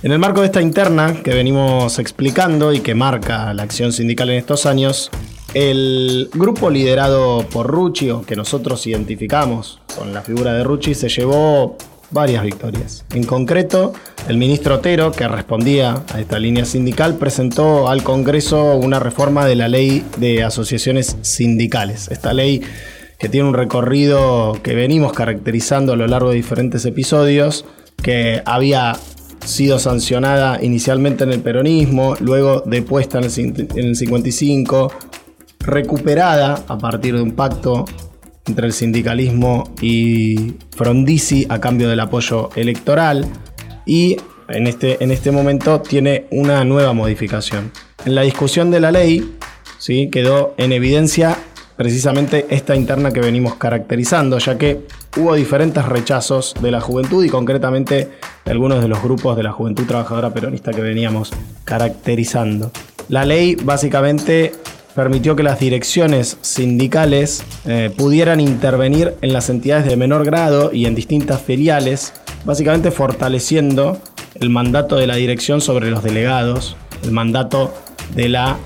[0.02, 4.30] En el marco de esta interna que venimos explicando y que marca la acción sindical
[4.30, 5.10] en estos años,
[5.54, 11.08] el grupo liderado por Rucci, o que nosotros identificamos con la figura de Rucci, se
[11.08, 11.76] llevó
[12.10, 13.04] varias victorias.
[13.14, 13.92] En concreto,
[14.28, 19.56] el ministro Otero, que respondía a esta línea sindical, presentó al Congreso una reforma de
[19.56, 22.08] la ley de asociaciones sindicales.
[22.08, 22.62] Esta ley
[23.18, 27.64] que tiene un recorrido que venimos caracterizando a lo largo de diferentes episodios,
[28.00, 28.96] que había
[29.44, 34.92] sido sancionada inicialmente en el peronismo, luego depuesta en el 55,
[35.60, 37.84] recuperada a partir de un pacto
[38.48, 43.26] entre el sindicalismo y Frondizi a cambio del apoyo electoral
[43.86, 44.16] y
[44.48, 47.70] en este, en este momento tiene una nueva modificación.
[48.04, 49.36] En la discusión de la ley
[49.78, 50.08] ¿sí?
[50.10, 51.36] quedó en evidencia
[51.76, 54.80] precisamente esta interna que venimos caracterizando, ya que
[55.16, 58.10] hubo diferentes rechazos de la juventud y concretamente
[58.46, 61.30] algunos de los grupos de la juventud trabajadora peronista que veníamos
[61.64, 62.72] caracterizando.
[63.08, 64.52] La ley básicamente
[64.98, 70.86] permitió que las direcciones sindicales eh, pudieran intervenir en las entidades de menor grado y
[70.86, 72.12] en distintas filiales,
[72.44, 74.02] básicamente fortaleciendo
[74.34, 77.72] el mandato de la dirección sobre los delegados, el mandato
[78.16, 78.56] de la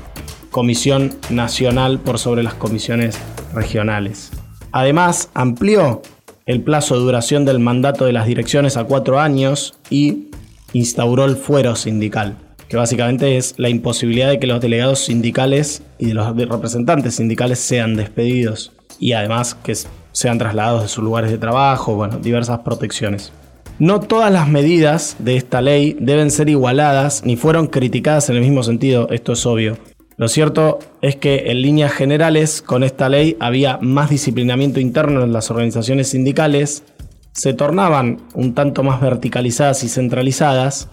[0.51, 3.19] Comisión Nacional por sobre las comisiones
[3.53, 4.31] regionales.
[4.73, 6.01] Además, amplió
[6.47, 10.31] el plazo de duración del mandato de las direcciones a cuatro años y
[10.73, 12.39] instauró el fuero sindical
[12.73, 17.59] que básicamente es la imposibilidad de que los delegados sindicales y de los representantes sindicales
[17.59, 19.77] sean despedidos y además que
[20.13, 23.31] sean trasladados de sus lugares de trabajo, bueno, diversas protecciones.
[23.79, 28.43] No todas las medidas de esta ley deben ser igualadas ni fueron criticadas en el
[28.43, 29.77] mismo sentido, esto es obvio.
[30.17, 35.35] Lo cierto es que en líneas generales con esta ley había más disciplinamiento interno en
[35.35, 36.85] las organizaciones sindicales,
[37.33, 40.89] se tornaban un tanto más verticalizadas y centralizadas,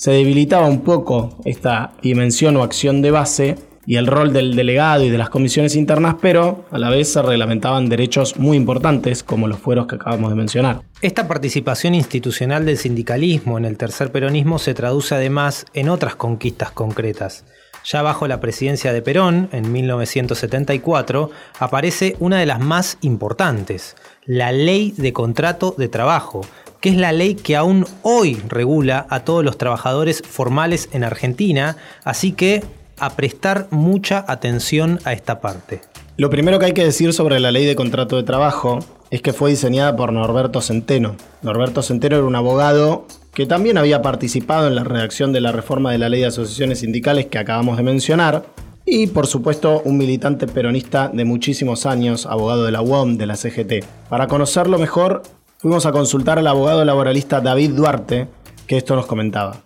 [0.00, 5.04] se debilitaba un poco esta dimensión o acción de base y el rol del delegado
[5.04, 9.46] y de las comisiones internas, pero a la vez se reglamentaban derechos muy importantes como
[9.46, 10.80] los fueros que acabamos de mencionar.
[11.02, 16.70] Esta participación institucional del sindicalismo en el tercer peronismo se traduce además en otras conquistas
[16.70, 17.44] concretas.
[17.84, 24.50] Ya bajo la presidencia de Perón, en 1974, aparece una de las más importantes, la
[24.50, 26.40] Ley de Contrato de Trabajo,
[26.80, 31.76] que es la ley que aún hoy regula a todos los trabajadores formales en Argentina,
[32.04, 32.62] así que
[32.98, 35.80] a prestar mucha atención a esta parte.
[36.16, 39.32] Lo primero que hay que decir sobre la ley de contrato de trabajo es que
[39.32, 41.16] fue diseñada por Norberto Centeno.
[41.42, 45.92] Norberto Centeno era un abogado que también había participado en la redacción de la reforma
[45.92, 48.44] de la ley de asociaciones sindicales que acabamos de mencionar,
[48.84, 53.36] y por supuesto un militante peronista de muchísimos años, abogado de la UOM, de la
[53.36, 53.84] CGT.
[54.08, 55.22] Para conocerlo mejor,
[55.60, 58.28] fuimos a consultar al abogado laboralista David Duarte,
[58.66, 59.62] que esto nos comentaba.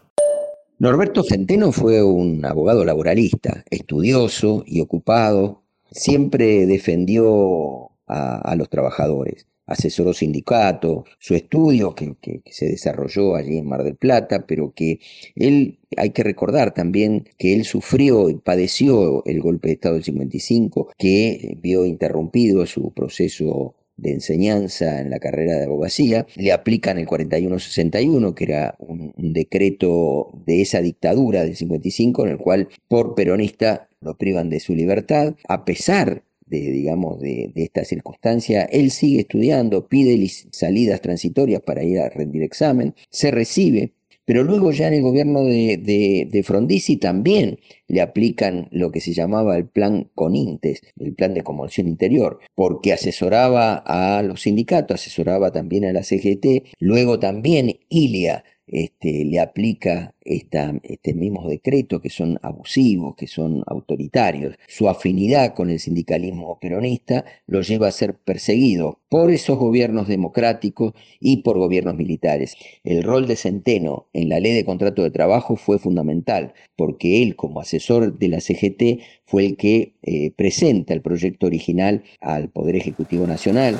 [0.80, 10.12] Norberto Centeno fue un abogado laboralista, estudioso y ocupado, siempre defendió a, los trabajadores, asesoró
[10.12, 14.98] sindicatos, su estudio que, que, se desarrolló allí en Mar del Plata, pero que
[15.36, 20.04] él, hay que recordar también que él sufrió y padeció el golpe de Estado del
[20.04, 26.98] 55, que vio interrumpido su proceso de enseñanza en la carrera de abogacía, le aplican
[26.98, 33.14] el 4161, que era un, decreto de esa dictadura del 55, en el cual por
[33.14, 39.20] peronista lo privan de su libertad, a pesar de, digamos, de, esta circunstancia, él sigue
[39.20, 43.92] estudiando, pide salidas transitorias para ir a rendir examen, se recibe,
[44.24, 47.58] pero luego ya en el gobierno de, de, Frondizi también
[47.88, 52.92] le aplican lo que se llamaba el plan Conintes, el plan de conmoción interior, porque
[52.92, 60.14] asesoraba a los sindicatos, asesoraba también a la CGT, luego también Ilia este, le aplica
[60.24, 64.56] esta, este mismo decreto que son abusivos, que son autoritarios.
[64.68, 70.94] Su afinidad con el sindicalismo peronista lo lleva a ser perseguido por esos gobiernos democráticos
[71.20, 72.56] y por gobiernos militares.
[72.84, 77.36] El rol de Centeno en la ley de contrato de trabajo fue fundamental, porque él
[77.36, 82.76] como asesor de la CGT fue el que eh, presenta el proyecto original al Poder
[82.76, 83.78] Ejecutivo Nacional.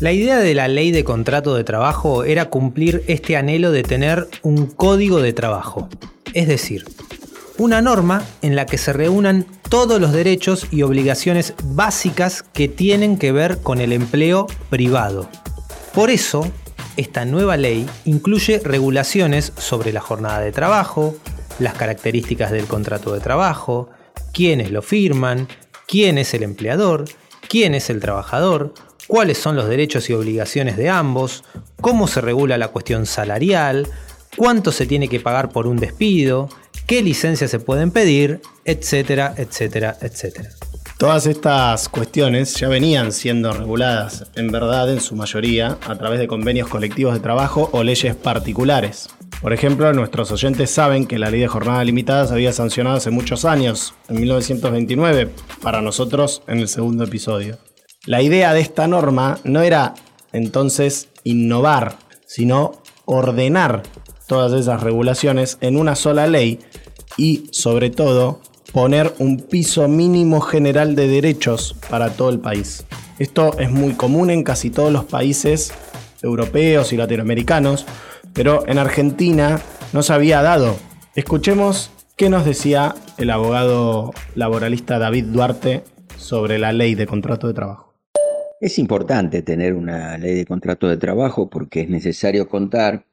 [0.00, 4.28] La idea de la ley de contrato de trabajo era cumplir este anhelo de tener
[4.42, 5.88] un código de trabajo.
[6.32, 6.84] Es decir,
[7.58, 13.18] una norma en la que se reúnan todos los derechos y obligaciones básicas que tienen
[13.18, 15.28] que ver con el empleo privado.
[15.94, 16.44] Por eso,
[16.96, 21.14] esta nueva ley incluye regulaciones sobre la jornada de trabajo,
[21.60, 23.90] las características del contrato de trabajo,
[24.32, 25.46] quiénes lo firman,
[25.86, 27.04] quién es el empleador,
[27.48, 28.74] quién es el trabajador,
[29.06, 31.44] cuáles son los derechos y obligaciones de ambos,
[31.80, 33.88] cómo se regula la cuestión salarial,
[34.36, 36.48] cuánto se tiene que pagar por un despido,
[36.86, 40.50] qué licencias se pueden pedir, etcétera, etcétera, etcétera.
[40.98, 46.28] Todas estas cuestiones ya venían siendo reguladas, en verdad, en su mayoría, a través de
[46.28, 49.08] convenios colectivos de trabajo o leyes particulares.
[49.42, 53.10] Por ejemplo, nuestros oyentes saben que la ley de jornada limitada se había sancionado hace
[53.10, 57.58] muchos años, en 1929, para nosotros en el segundo episodio.
[58.06, 59.94] La idea de esta norma no era
[60.34, 63.82] entonces innovar, sino ordenar
[64.26, 66.58] todas esas regulaciones en una sola ley
[67.16, 68.40] y, sobre todo,
[68.74, 72.84] poner un piso mínimo general de derechos para todo el país.
[73.18, 75.72] Esto es muy común en casi todos los países
[76.22, 77.86] europeos y latinoamericanos,
[78.34, 79.62] pero en Argentina
[79.94, 80.76] no se había dado.
[81.14, 85.84] Escuchemos qué nos decía el abogado laboralista David Duarte
[86.18, 87.93] sobre la ley de contrato de trabajo.
[88.64, 93.04] Es importante tener una ley de contrato de trabajo porque es necesario contar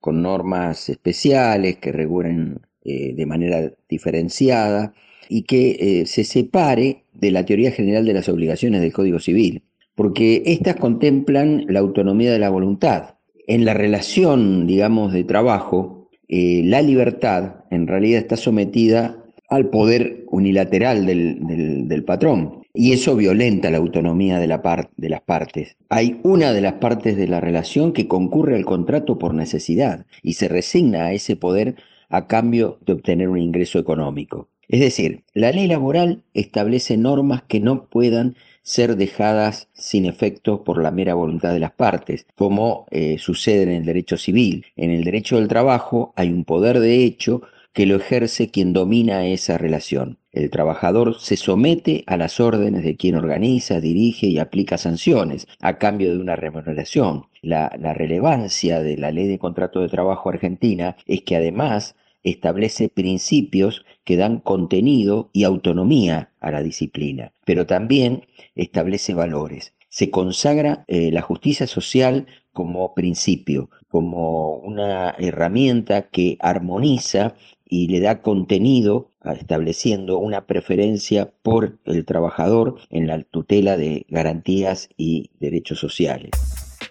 [0.00, 4.94] con normas especiales que regulen eh, de manera diferenciada
[5.28, 9.64] y que eh, se separe de la teoría general de las obligaciones del Código Civil,
[9.94, 13.16] porque éstas contemplan la autonomía de la voluntad.
[13.46, 20.24] En la relación, digamos, de trabajo, eh, la libertad en realidad está sometida al poder
[20.30, 22.62] unilateral del patrón.
[22.76, 25.76] Y eso violenta la autonomía de, la de las partes.
[25.90, 30.32] Hay una de las partes de la relación que concurre al contrato por necesidad y
[30.32, 31.76] se resigna a ese poder
[32.08, 34.48] a cambio de obtener un ingreso económico.
[34.68, 40.82] Es decir, la ley laboral establece normas que no puedan ser dejadas sin efecto por
[40.82, 44.64] la mera voluntad de las partes, como eh, sucede en el derecho civil.
[44.74, 47.42] En el derecho del trabajo hay un poder de hecho
[47.74, 50.18] que lo ejerce quien domina esa relación.
[50.32, 55.76] El trabajador se somete a las órdenes de quien organiza, dirige y aplica sanciones a
[55.78, 57.26] cambio de una remuneración.
[57.42, 63.84] La, relevancia de la ley de contrato de trabajo argentina es que además establece principios
[64.04, 69.74] que dan contenido y autonomía a la disciplina, pero también establece valores.
[69.88, 77.34] Se consagra eh, la justicia social como principio, como una herramienta que armoniza
[77.74, 84.90] y le da contenido estableciendo una preferencia por el trabajador en la tutela de garantías
[84.96, 86.30] y derechos sociales.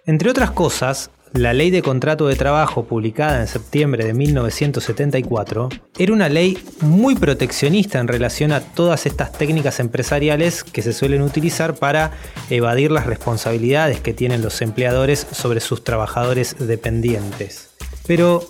[0.05, 6.11] Entre otras cosas, la ley de contrato de trabajo publicada en septiembre de 1974 era
[6.11, 11.75] una ley muy proteccionista en relación a todas estas técnicas empresariales que se suelen utilizar
[11.75, 12.11] para
[12.49, 17.69] evadir las responsabilidades que tienen los empleadores sobre sus trabajadores dependientes.
[18.05, 18.43] Pero,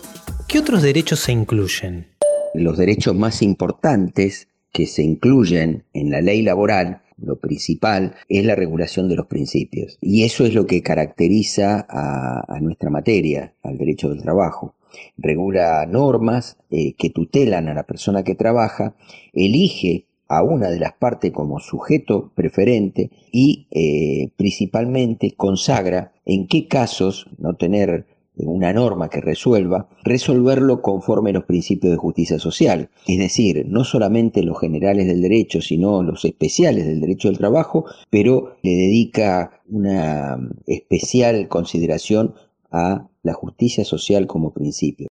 [0.48, 2.13] ¿qué otros derechos se incluyen?
[2.54, 8.56] Los derechos más importantes que se incluyen en la ley laboral, lo principal, es la
[8.56, 9.98] regulación de los principios.
[10.02, 14.76] Y eso es lo que caracteriza a, nuestra materia, al derecho del trabajo.
[15.18, 18.96] Regula normas eh, que tutelan a la persona que trabaja,
[19.34, 26.68] elige a una de las partes como sujeto preferente y eh, principalmente consagra en qué
[26.68, 28.06] casos no tener
[28.36, 32.90] una norma que resuelva, resolverlo conforme a los principios de justicia social.
[33.08, 37.86] Es decir, no solamente los generales del derecho, sino los especiales del derecho del trabajo,
[38.10, 42.34] pero le dedica una especial consideración
[42.72, 45.08] a la justicia social como principio.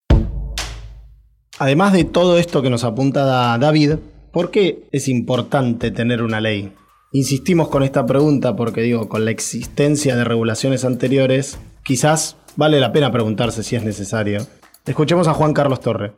[1.59, 3.95] Además de todo esto que nos apunta David,
[4.33, 6.73] ¿por qué es importante tener una ley?
[7.13, 12.93] Insistimos con esta pregunta porque digo, con la existencia de regulaciones anteriores, quizás vale la
[12.93, 14.47] pena preguntarse si es necesario.
[14.85, 16.15] Escuchemos a Juan Carlos Torre.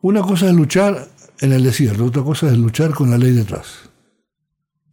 [0.00, 1.08] Una cosa es luchar
[1.40, 3.90] en el desierto, otra cosa es luchar con la ley detrás.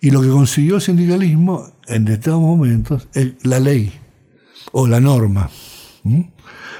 [0.01, 3.93] Y lo que consiguió el sindicalismo en estos momentos es la ley
[4.71, 5.49] o la norma.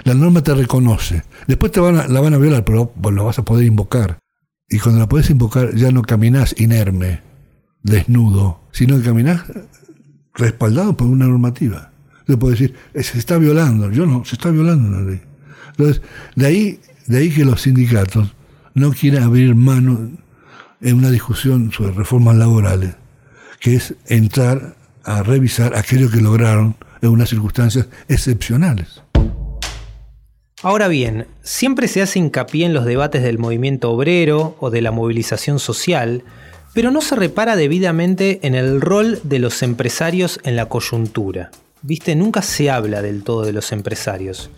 [0.04, 1.24] La norma te reconoce.
[1.48, 4.20] Después te van la van a violar, pero lo vas a poder invocar.
[4.68, 7.22] Y cuando la puedes invocar ya no caminas inerme,
[7.82, 9.44] desnudo, sino que caminas
[10.34, 11.95] respaldado por una normativa
[12.28, 13.92] le puedo decir, eh, se está violando.
[13.92, 15.22] Yo no, se está violando la ley.
[15.72, 16.02] Entonces,
[16.36, 18.34] de ahí, de ahí que los sindicatos
[18.74, 20.12] no quieren abrir mano
[20.82, 22.96] en una discusión sobre reformas laborales,
[23.60, 29.02] que es entrar a revisar aquello que lograron en unas circunstancias excepcionales.
[30.62, 34.92] Ahora bien, siempre se hace hincapié en los debates del movimiento obrero o de la
[34.92, 36.24] movilización social,
[36.74, 41.52] pero no se repara debidamente en el rol de los empresarios en la coyuntura.
[41.88, 44.50] Viste, nunca se habla del todo de los empresarios.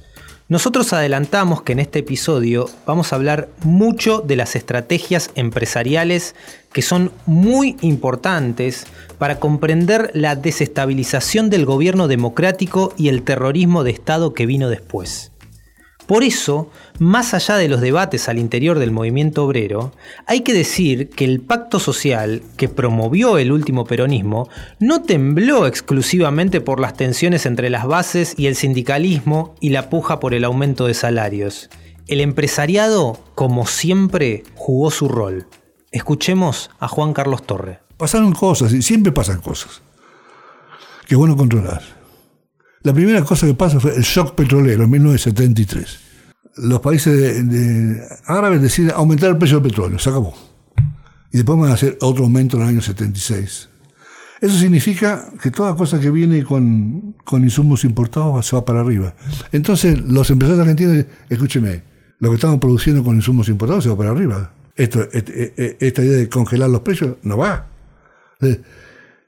[0.47, 6.36] Nosotros adelantamos que en este episodio vamos a hablar mucho de las estrategias empresariales
[6.71, 13.91] que son muy importantes para comprender la desestabilización del gobierno democrático y el terrorismo de
[13.91, 15.34] Estado que vino después.
[16.08, 19.91] Por eso, más allá de los debates al interior del movimiento obrero,
[20.26, 24.47] hay que decir que el pacto social que promovió el último peronismo
[24.80, 30.22] no tembló exclusivamente por las tensiones entre las bases y el sindicalismo y la puja
[30.22, 31.70] por el aumento de salarios.
[32.08, 35.47] El empresariado, como siempre, jugó su rol.
[35.91, 37.82] Escuchemos a Juan Carlos Torre.
[37.97, 39.82] Pasaron cosas, y siempre pasan cosas,
[41.10, 41.96] es bueno controlar.
[42.88, 45.99] La primera cosa que pasa fue el shock petrolero en 1973.
[46.55, 47.43] Los países
[48.25, 50.33] árabes deciden aumentar el precio del petróleo, se acabó.
[51.33, 53.67] Y después van a hacer otro aumento en el año 76.
[54.39, 59.13] Eso significa que toda cosa que viene con, insumos importados se va para arriba.
[59.51, 61.83] Entonces, los empresarios argentinos, escúcheme,
[62.19, 64.53] lo que estamos produciendo con insumos importados se va para arriba.
[64.77, 67.67] Esto, esta idea de congelar los precios no va.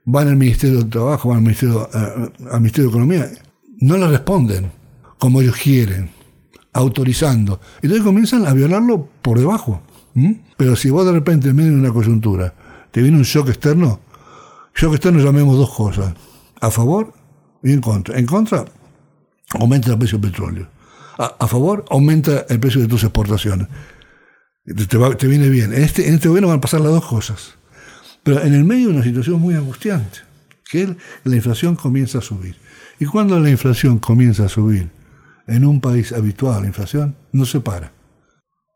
[0.06, 3.30] Van al Ministerio de Trabajo, van al Ministerio, eh, al Ministerio de Economía
[3.80, 4.72] no le responden
[5.18, 6.10] como ellos quieren,
[6.74, 7.60] autorizando.
[7.82, 9.82] Entonces comienzan a violarlo por debajo.
[10.58, 12.54] Pero si vos de repente en medio de una coyuntura
[12.92, 14.02] te viene un shock externo,
[14.76, 16.14] shock externo llamemos dos cosas,
[16.60, 17.14] a favor
[17.64, 18.18] y en contra.
[18.18, 18.66] En contra,
[19.52, 20.68] aumenta el precio del petróleo.
[21.18, 23.68] A, favor, aumenta el precio de tus exportaciones.
[24.64, 25.74] Te, viene bien.
[25.74, 27.56] En este, en este gobierno van a pasar las dos cosas.
[28.24, 30.20] Pero en el medio de una situación muy angustiante,
[30.70, 32.56] que la inflación comienza a subir.
[33.00, 34.92] Y cuando la inflación comienza a subir
[35.48, 37.92] en un país habitual, la inflación no se para.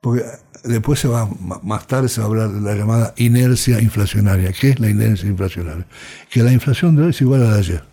[0.01, 0.24] Porque
[0.63, 1.30] después se va,
[1.61, 4.53] más tarde se va a hablar de la llamada inercia inflacionaria.
[4.53, 5.86] ¿Qué es la inercia inflacionaria?
[6.30, 7.84] Que la inflación de hoy es igual a la de ayer.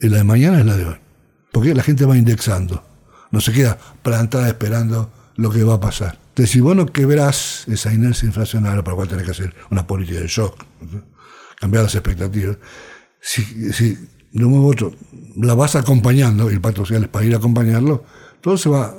[0.00, 0.96] Y la de mañana es la de hoy.
[1.52, 2.84] Porque la gente va indexando.
[3.30, 6.18] No se queda plantada esperando lo que va a pasar.
[6.28, 9.86] Entonces, si vos no quebrás esa inercia inflacionaria, para lo cual tenés que hacer una
[9.86, 10.64] política de shock,
[11.58, 12.56] cambiar las expectativas,
[13.20, 13.98] si, si
[14.32, 14.92] de un modo otro
[15.36, 18.04] la vas acompañando, y el pacto es para ir a acompañarlo,
[18.40, 18.94] todo se va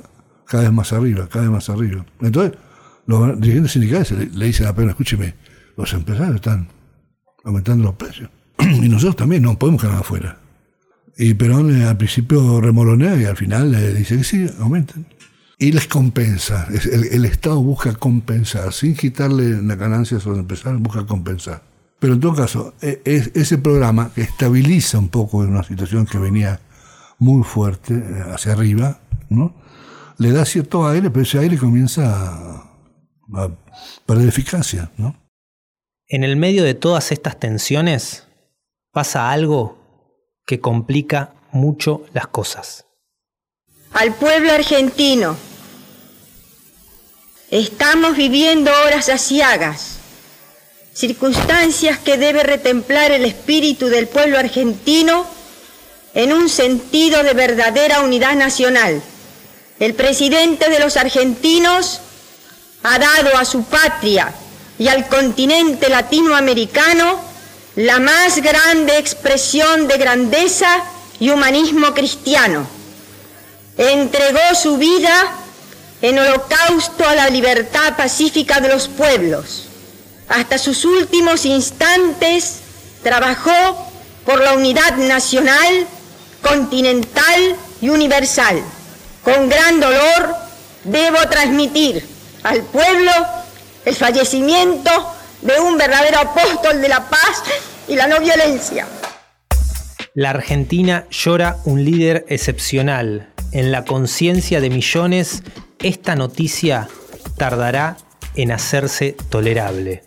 [0.46, 2.04] cada vez más arriba, cada vez más arriba.
[2.20, 2.58] Entonces,
[3.06, 5.34] los dirigentes sindicales le, dicen a Perón, escúcheme,
[5.76, 6.68] los empresarios están
[7.44, 8.30] aumentando los precios.
[8.58, 10.38] y nosotros también no podemos quedar afuera.
[11.16, 15.06] Y Perón eh, al principio remolonea y al final le dice que sí, aumenten.
[15.58, 16.66] Y les compensa.
[16.70, 21.62] El, el Estado busca compensar, sin quitarle la ganancia a los empresarios, busca compensar.
[22.04, 26.04] Pero en todo caso, e, es, ese programa que estabiliza un poco en una situación
[26.04, 26.60] que venía
[27.18, 29.00] muy fuerte eh, hacia arriba,
[29.30, 29.54] ¿no?
[30.18, 32.70] le da cierto aire, pero ese aire comienza a,
[33.36, 33.50] a
[34.04, 34.90] perder eficacia.
[34.98, 35.16] ¿no?
[36.06, 38.28] En el medio de todas estas tensiones
[38.92, 39.78] pasa algo
[40.44, 42.84] que complica mucho las cosas.
[43.94, 45.36] Al pueblo argentino,
[47.50, 49.93] estamos viviendo horas asiagas
[50.94, 55.26] circunstancias que debe retemplar el espíritu del pueblo argentino
[56.14, 59.02] en un sentido de verdadera unidad nacional.
[59.80, 62.00] El presidente de los argentinos
[62.84, 64.32] ha dado a su patria
[64.78, 67.20] y al continente latinoamericano
[67.74, 70.84] la más grande expresión de grandeza
[71.18, 72.68] y humanismo cristiano.
[73.76, 75.32] Entregó su vida
[76.02, 79.63] en holocausto a la libertad pacífica de los pueblos
[80.28, 82.60] hasta sus últimos instantes
[83.02, 83.52] trabajó
[84.24, 85.86] por la unidad nacional,
[86.42, 88.62] continental y universal.
[89.22, 90.34] Con gran dolor
[90.84, 92.06] debo transmitir
[92.42, 93.10] al pueblo
[93.84, 94.90] el fallecimiento
[95.42, 97.42] de un verdadero apóstol de la paz
[97.88, 98.86] y la no violencia.
[100.14, 103.30] La Argentina llora un líder excepcional.
[103.52, 105.42] En la conciencia de millones,
[105.80, 106.88] esta noticia
[107.36, 107.96] tardará
[108.34, 110.02] en hacerse tolerable.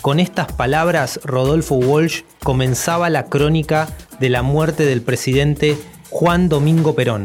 [0.00, 3.86] Con estas palabras, Rodolfo Walsh comenzaba la crónica
[4.18, 5.76] de la muerte del presidente
[6.08, 7.24] Juan Domingo Perón,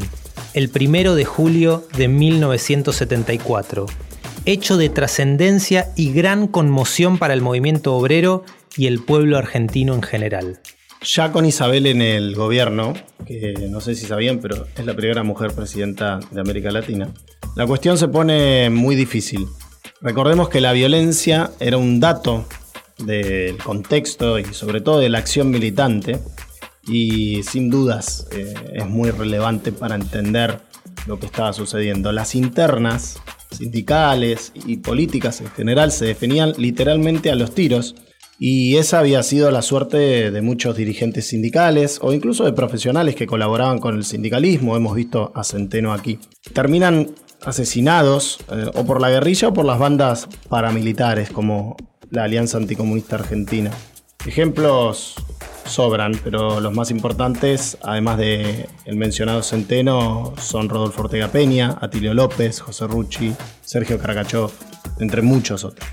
[0.53, 3.85] el primero de julio de 1974,
[4.43, 8.43] hecho de trascendencia y gran conmoción para el movimiento obrero
[8.75, 10.59] y el pueblo argentino en general.
[11.01, 12.93] Ya con Isabel en el gobierno,
[13.25, 17.13] que no sé si sabían, pero es la primera mujer presidenta de América Latina,
[17.55, 19.47] la cuestión se pone muy difícil.
[20.01, 22.45] Recordemos que la violencia era un dato
[22.99, 26.19] del contexto y sobre todo de la acción militante
[26.87, 30.59] y sin dudas eh, es muy relevante para entender
[31.07, 32.11] lo que estaba sucediendo.
[32.11, 33.19] Las internas
[33.51, 37.95] sindicales y políticas en general se definían literalmente a los tiros
[38.37, 43.27] y esa había sido la suerte de muchos dirigentes sindicales o incluso de profesionales que
[43.27, 44.75] colaboraban con el sindicalismo.
[44.75, 46.19] Hemos visto a Centeno aquí.
[46.53, 47.15] Terminan
[47.45, 51.77] asesinados eh, o por la guerrilla o por las bandas paramilitares como
[52.15, 53.69] la Alianza Anticomunista Argentina.
[54.25, 55.15] Ejemplos
[55.65, 62.61] sobran, pero los más importantes, además de mencionado Centeno, son Rodolfo Ortega Peña, Atilio López,
[62.61, 64.51] José Rucci, Sergio Caracachov,
[64.99, 65.87] entre muchos otros.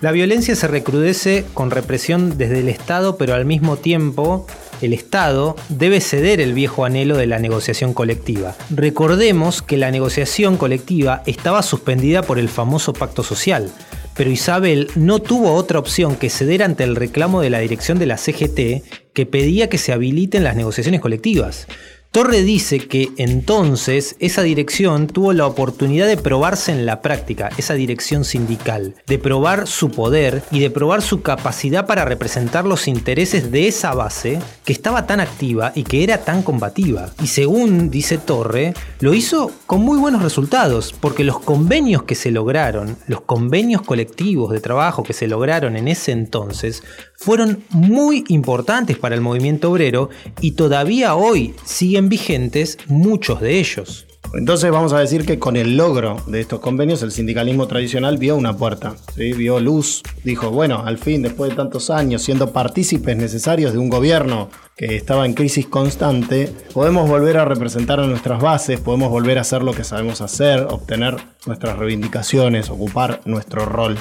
[0.00, 4.46] La violencia se recrudece con represión desde el Estado, pero al mismo tiempo
[4.82, 8.54] el Estado debe ceder el viejo anhelo de la negociación colectiva.
[8.70, 13.70] Recordemos que la negociación colectiva estaba suspendida por el famoso pacto social,
[14.14, 18.06] pero Isabel no tuvo otra opción que ceder ante el reclamo de la dirección de
[18.06, 21.66] la CGT que pedía que se habiliten las negociaciones colectivas.
[22.14, 27.74] Torre dice que entonces esa dirección tuvo la oportunidad de probarse en la práctica, esa
[27.74, 33.50] dirección sindical, de probar su poder y de probar su capacidad para representar los intereses
[33.50, 37.10] de esa base que estaba tan activa y que era tan combativa.
[37.20, 42.30] Y según dice Torre, lo hizo con muy buenos resultados, porque los convenios que se
[42.30, 46.84] lograron, los convenios colectivos de trabajo que se lograron en ese entonces,
[47.24, 50.10] fueron muy importantes para el movimiento obrero
[50.42, 54.06] y todavía hoy siguen vigentes muchos de ellos.
[54.34, 58.36] Entonces vamos a decir que con el logro de estos convenios el sindicalismo tradicional vio
[58.36, 63.72] una puerta, vio luz, dijo, bueno, al fin, después de tantos años, siendo partícipes necesarios
[63.72, 68.80] de un gobierno que estaba en crisis constante, podemos volver a representar a nuestras bases,
[68.80, 71.16] podemos volver a hacer lo que sabemos hacer, obtener
[71.46, 73.96] nuestras reivindicaciones, ocupar nuestro rol.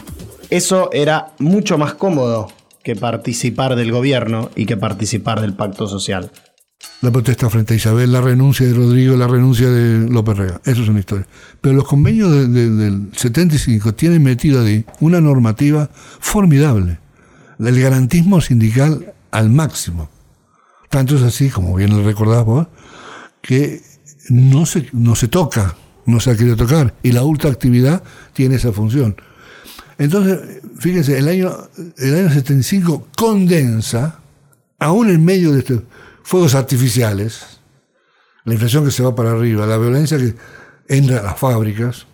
[0.50, 2.50] Eso era mucho más cómodo
[2.84, 6.32] que participar del gobierno y que participar del pacto social.
[7.02, 10.62] La protesta frente a Isabel, la renuncia de Rodrigo, la renuncia de López Rega.
[10.66, 11.28] Eso es una historia.
[11.62, 17.00] Pero los convenios del 75 tienen metido ahí una normativa formidable.
[17.60, 20.10] El garantismo sindical al máximo.
[20.90, 22.46] Tanto es así, como bien lo recordás
[23.42, 23.82] que
[24.30, 25.76] no se, no se toca,
[26.06, 26.94] no se ha querido tocar.
[27.04, 28.04] Y la ultraactividad
[28.34, 29.16] tiene esa función.
[30.04, 31.56] Entonces, fíjense, el año,
[31.98, 34.20] el año 75 condensa,
[34.78, 35.84] aún en medio de estos
[36.24, 37.62] fuegos artificiales,
[38.44, 40.36] la inflación que se va para arriba, la violencia que
[40.90, 42.06] entra a las fábricas,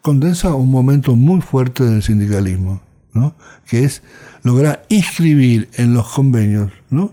[0.00, 2.80] condensa un momento muy fuerte del sindicalismo,
[3.12, 3.36] ¿no?
[3.66, 4.02] que es
[4.42, 7.12] lograr inscribir en los convenios ¿no?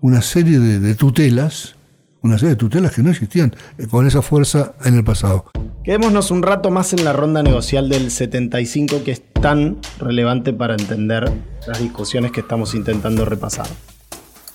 [0.00, 1.74] una serie de tutelas
[2.22, 5.46] una serie de tutelas que no existían eh, con esa fuerza en el pasado.
[5.84, 10.74] Quedémonos un rato más en la ronda negocial del 75 que es tan relevante para
[10.74, 11.30] entender
[11.66, 13.66] las discusiones que estamos intentando repasar.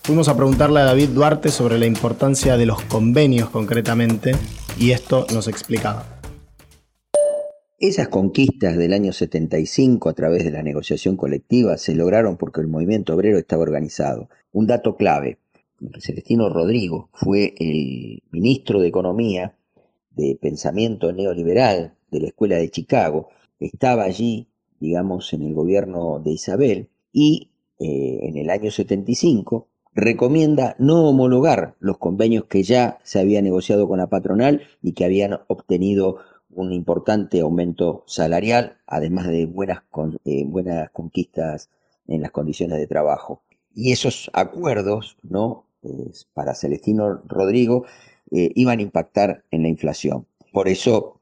[0.03, 4.35] Fuimos a preguntarle a David Duarte sobre la importancia de los convenios concretamente
[4.77, 6.05] y esto nos explicaba.
[7.79, 12.67] Esas conquistas del año 75 a través de la negociación colectiva se lograron porque el
[12.67, 14.29] movimiento obrero estaba organizado.
[14.53, 15.39] Un dato clave,
[15.99, 19.55] Celestino Rodrigo fue el ministro de Economía
[20.11, 24.47] de pensamiento neoliberal de la Escuela de Chicago, estaba allí,
[24.79, 31.75] digamos, en el gobierno de Isabel y eh, en el año 75 recomienda no homologar
[31.79, 36.17] los convenios que ya se había negociado con la patronal y que habían obtenido
[36.49, 39.83] un importante aumento salarial, además de buenas,
[40.25, 41.69] eh, buenas conquistas
[42.07, 43.41] en las condiciones de trabajo.
[43.75, 45.65] Y esos acuerdos, ¿no?
[46.33, 47.85] para Celestino Rodrigo
[48.31, 50.25] eh, iban a impactar en la inflación.
[50.51, 51.21] Por eso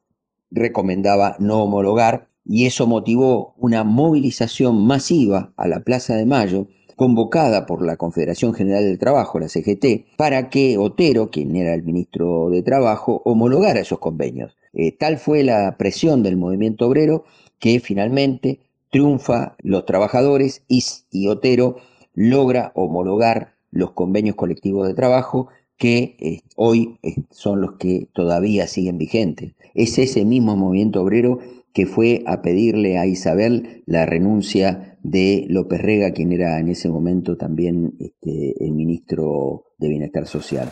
[0.52, 7.66] recomendaba no homologar y eso motivó una movilización masiva a la Plaza de Mayo convocada
[7.66, 12.50] por la Confederación General del Trabajo, la CGT, para que Otero, quien era el ministro
[12.52, 14.56] de Trabajo, homologara esos convenios.
[14.74, 17.26] Eh, tal fue la presión del movimiento obrero
[17.60, 18.60] que finalmente
[18.92, 21.78] triunfa los trabajadores y, y Otero
[22.14, 28.68] logra homologar los convenios colectivos de trabajo que eh, hoy eh, son los que todavía
[28.68, 29.54] siguen vigentes.
[29.74, 31.40] Es ese mismo movimiento obrero
[31.74, 36.88] que fue a pedirle a Isabel la renuncia de López Rega, quien era en ese
[36.88, 40.70] momento también este, el ministro de Bienestar Social.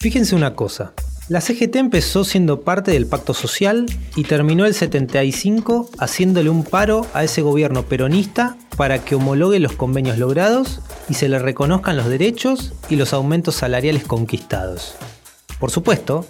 [0.00, 0.92] Fíjense una cosa,
[1.28, 3.84] la CGT empezó siendo parte del pacto social
[4.16, 9.72] y terminó el 75 haciéndole un paro a ese gobierno peronista para que homologue los
[9.72, 14.94] convenios logrados y se le reconozcan los derechos y los aumentos salariales conquistados.
[15.60, 16.26] Por supuesto,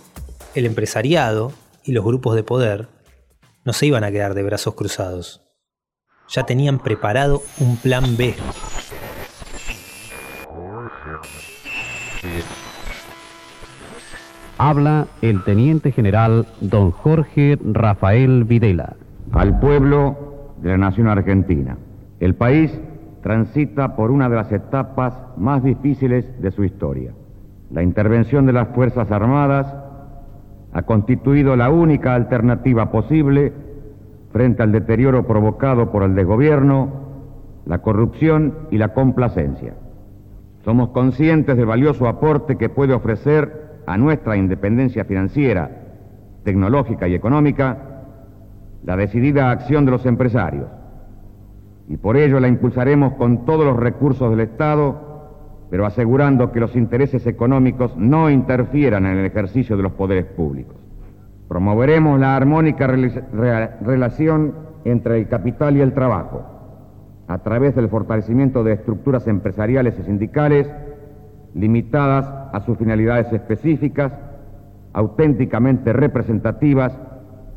[0.55, 1.53] el empresariado
[1.85, 2.89] y los grupos de poder
[3.65, 5.43] no se iban a quedar de brazos cruzados.
[6.29, 8.35] Ya tenían preparado un plan B.
[14.61, 18.97] Habla el teniente general don Jorge Rafael Videla.
[19.31, 20.17] Al pueblo
[20.61, 21.77] de la nación argentina.
[22.19, 22.77] El país
[23.23, 27.13] transita por una de las etapas más difíciles de su historia.
[27.71, 29.73] La intervención de las Fuerzas Armadas
[30.73, 33.53] ha constituido la única alternativa posible
[34.33, 36.89] frente al deterioro provocado por el desgobierno,
[37.65, 39.75] la corrupción y la complacencia.
[40.65, 45.71] Somos conscientes del valioso aporte que puede ofrecer a nuestra independencia financiera,
[46.45, 47.79] tecnológica y económica
[48.85, 50.67] la decidida acción de los empresarios.
[51.89, 56.77] Y por ello la impulsaremos con todos los recursos del Estado, pero asegurando que los
[56.77, 60.77] intereses económicos no interfieran en el ejercicio de los poderes públicos.
[61.49, 64.53] Promoveremos la armónica relación
[64.85, 66.45] entre el capital y el trabajo,
[67.27, 70.71] a través del fortalecimiento de estructuras empresariales y sindicales
[71.55, 74.13] limitadas a sus finalidades específicas,
[74.93, 76.99] auténticamente representativas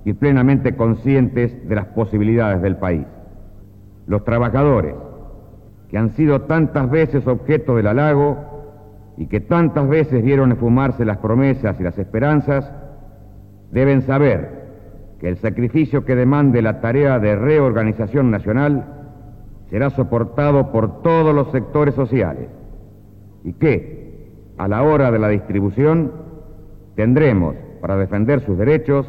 [0.06, 3.06] y plenamente conscientes de las posibilidades del país.
[4.08, 4.96] Los trabajadores,
[5.90, 8.38] que han sido tantas veces objeto del halago
[9.18, 12.72] y que tantas veces vieron esfumarse las promesas y las esperanzas,
[13.72, 14.62] deben saber
[15.20, 18.86] que el sacrificio que demande la tarea de reorganización nacional
[19.70, 22.50] será soportado por todos los sectores sociales
[23.44, 26.12] y que, a la hora de la distribución,
[26.96, 29.08] tendremos para defender sus derechos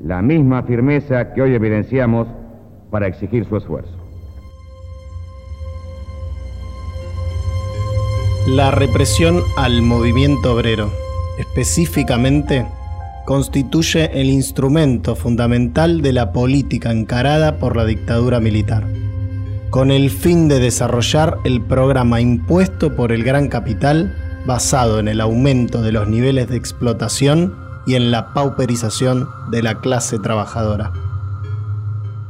[0.00, 2.28] la misma firmeza que hoy evidenciamos
[2.90, 3.92] para exigir su esfuerzo.
[8.46, 10.90] La represión al movimiento obrero,
[11.38, 12.66] específicamente,
[13.24, 18.86] constituye el instrumento fundamental de la política encarada por la dictadura militar,
[19.74, 24.14] con el fin de desarrollar el programa impuesto por el gran capital
[24.46, 29.80] basado en el aumento de los niveles de explotación y en la pauperización de la
[29.80, 30.92] clase trabajadora.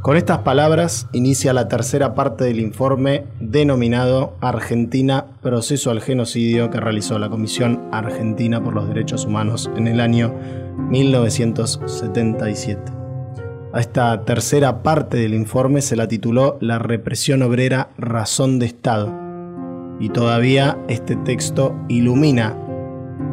[0.00, 6.80] Con estas palabras inicia la tercera parte del informe denominado Argentina, proceso al genocidio que
[6.80, 10.32] realizó la Comisión Argentina por los Derechos Humanos en el año
[10.88, 13.03] 1977.
[13.74, 19.12] A esta tercera parte del informe se la tituló La represión obrera, razón de Estado.
[19.98, 22.56] Y todavía este texto ilumina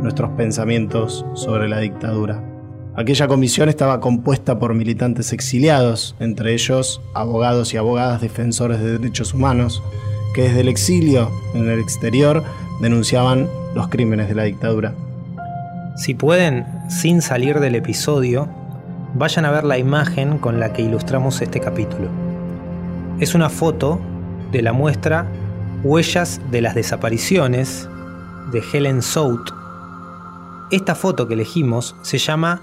[0.02, 2.44] nuestros pensamientos sobre la dictadura.
[2.96, 9.36] Aquella comisión estaba compuesta por militantes exiliados, entre ellos abogados y abogadas defensores de derechos
[9.36, 9.84] humanos,
[10.34, 12.44] que desde el exilio en el exterior
[12.82, 14.96] denunciaban los crímenes de la dictadura.
[15.98, 18.50] Si pueden, sin salir del episodio,
[19.14, 22.09] vayan a ver la imagen con la que ilustramos este capítulo.
[23.20, 23.99] Es una foto
[24.51, 25.28] de la muestra
[25.84, 27.89] Huellas de las desapariciones
[28.51, 29.51] de Helen Sout.
[30.70, 32.62] Esta foto que elegimos se llama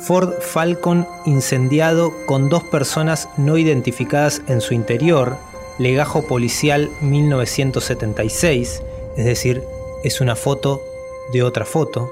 [0.00, 5.36] Ford Falcon incendiado con dos personas no identificadas en su interior,
[5.78, 8.82] legajo policial 1976,
[9.16, 9.62] es decir,
[10.02, 10.82] es una foto
[11.32, 12.10] de otra foto,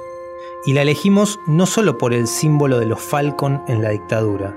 [0.64, 4.56] y la elegimos no solo por el símbolo de los Falcon en la dictadura,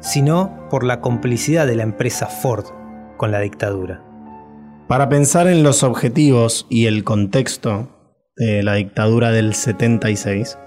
[0.00, 2.64] sino por la complicidad de la empresa Ford
[3.16, 4.02] con la dictadura.
[4.88, 7.88] Para pensar en los objetivos y el contexto
[8.36, 10.58] de la dictadura del 76,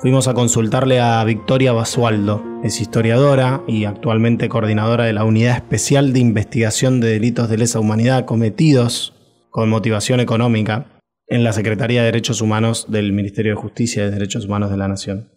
[0.00, 6.12] fuimos a consultarle a Victoria Basualdo, es historiadora y actualmente coordinadora de la Unidad Especial
[6.12, 9.12] de Investigación de Delitos de Lesa Humanidad cometidos
[9.50, 10.86] con motivación económica
[11.30, 14.88] en la Secretaría de Derechos Humanos del Ministerio de Justicia y Derechos Humanos de la
[14.88, 15.30] Nación.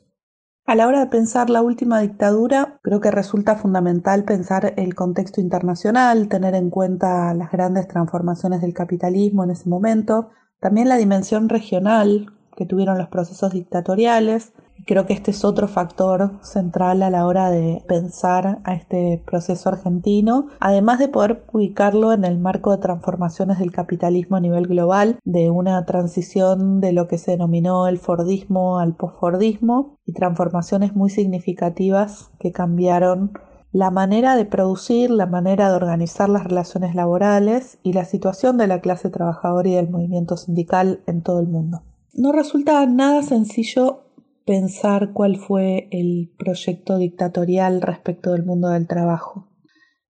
[0.65, 5.39] A la hora de pensar la última dictadura, creo que resulta fundamental pensar el contexto
[5.39, 11.47] internacional, tener en cuenta las grandes transformaciones del capitalismo en ese momento, también la dimensión
[11.47, 14.53] regional que tuvieron los procesos dictatoriales.
[14.85, 19.69] Creo que este es otro factor central a la hora de pensar a este proceso
[19.69, 25.19] argentino, además de poder ubicarlo en el marco de transformaciones del capitalismo a nivel global,
[25.23, 31.09] de una transición de lo que se denominó el Fordismo al postfordismo y transformaciones muy
[31.09, 33.31] significativas que cambiaron
[33.71, 38.67] la manera de producir, la manera de organizar las relaciones laborales y la situación de
[38.67, 41.81] la clase trabajadora y del movimiento sindical en todo el mundo.
[42.13, 44.03] No resulta nada sencillo
[44.45, 49.49] pensar cuál fue el proyecto dictatorial respecto del mundo del trabajo.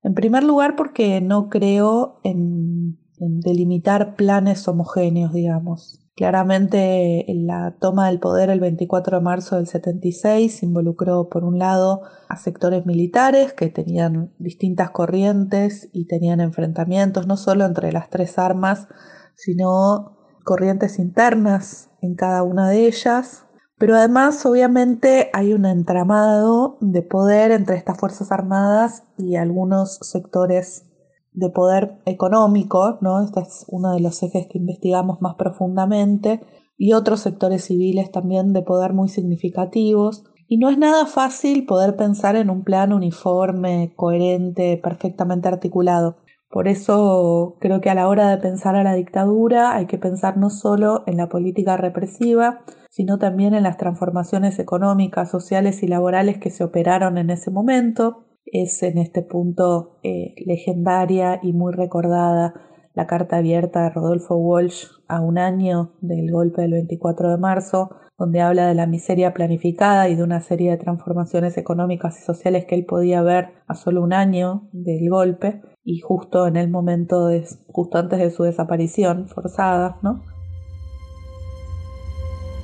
[0.01, 5.99] En primer lugar, porque no creo en, delimitar planes homogéneos, digamos.
[6.15, 12.01] Claramente la toma del poder el 24 de marzo del 76 involucró por un lado
[12.27, 18.37] a sectores militares que tenían distintas corrientes y tenían enfrentamientos no solo entre las tres
[18.37, 18.87] armas,
[19.35, 23.45] sino corrientes internas en cada una de ellas,
[23.83, 30.85] Pero además, obviamente, hay un entramado de poder entre estas Fuerzas Armadas y algunos sectores
[31.33, 33.21] de poder económico, ¿no?
[33.21, 36.39] Este es uno de los ejes que investigamos más profundamente,
[36.77, 40.23] y otros sectores civiles también de poder muy significativos.
[40.47, 46.22] Y no es nada fácil poder pensar en un plan uniforme, coherente, perfectamente articulado.
[46.53, 50.37] Por eso creo que a la hora de pensar a la dictadura hay que pensar
[50.37, 52.59] no solo en la política represiva,
[52.91, 58.27] sino también en las transformaciones económicas, sociales y laborales que se operaron en ese momento.
[58.45, 62.53] Es en este punto eh, legendaria y muy recordada
[62.93, 67.89] la carta abierta de Rodolfo Walsh a un año del golpe del 24 de marzo,
[68.15, 72.65] donde habla de la miseria planificada y de una serie de transformaciones económicas y sociales
[72.65, 77.27] que él podía ver a solo un año del golpe y justo en el momento
[77.27, 80.23] de, justo antes de su desaparición forzada, ¿no?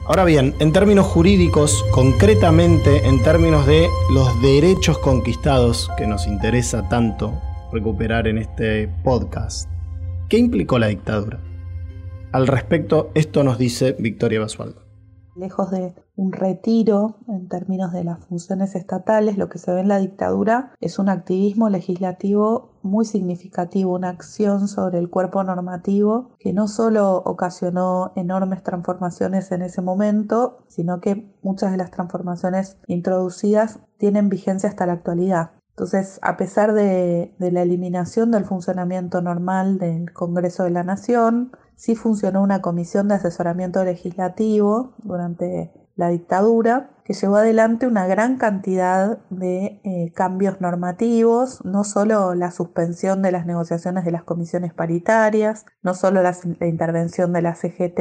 [0.08, 6.90] Ahora bien, en términos jurídicos, concretamente en términos de los derechos conquistados que nos interesa
[6.90, 7.40] tanto
[7.72, 9.70] recuperar en este podcast,
[10.28, 11.40] ¿qué implicó la dictadura?
[12.32, 14.89] Al respecto, esto nos dice Victoria Basualdo.
[15.40, 19.88] Lejos de un retiro en términos de las funciones estatales, lo que se ve en
[19.88, 26.52] la dictadura es un activismo legislativo muy significativo, una acción sobre el cuerpo normativo que
[26.52, 33.80] no solo ocasionó enormes transformaciones en ese momento, sino que muchas de las transformaciones introducidas
[33.98, 35.52] tienen vigencia hasta la actualidad.
[35.70, 41.54] Entonces, a pesar de, de, la eliminación del funcionamiento normal del Congreso de la Nación,
[41.80, 48.38] sí funcionó una comisión de asesoramiento legislativo durante la dictadura, que llevó adelante una gran
[48.38, 54.74] cantidad de eh, cambios normativos, no solo la suspensión de las negociaciones de las comisiones
[54.74, 56.36] paritarias, no solo la,
[56.68, 58.00] intervención de la CGT,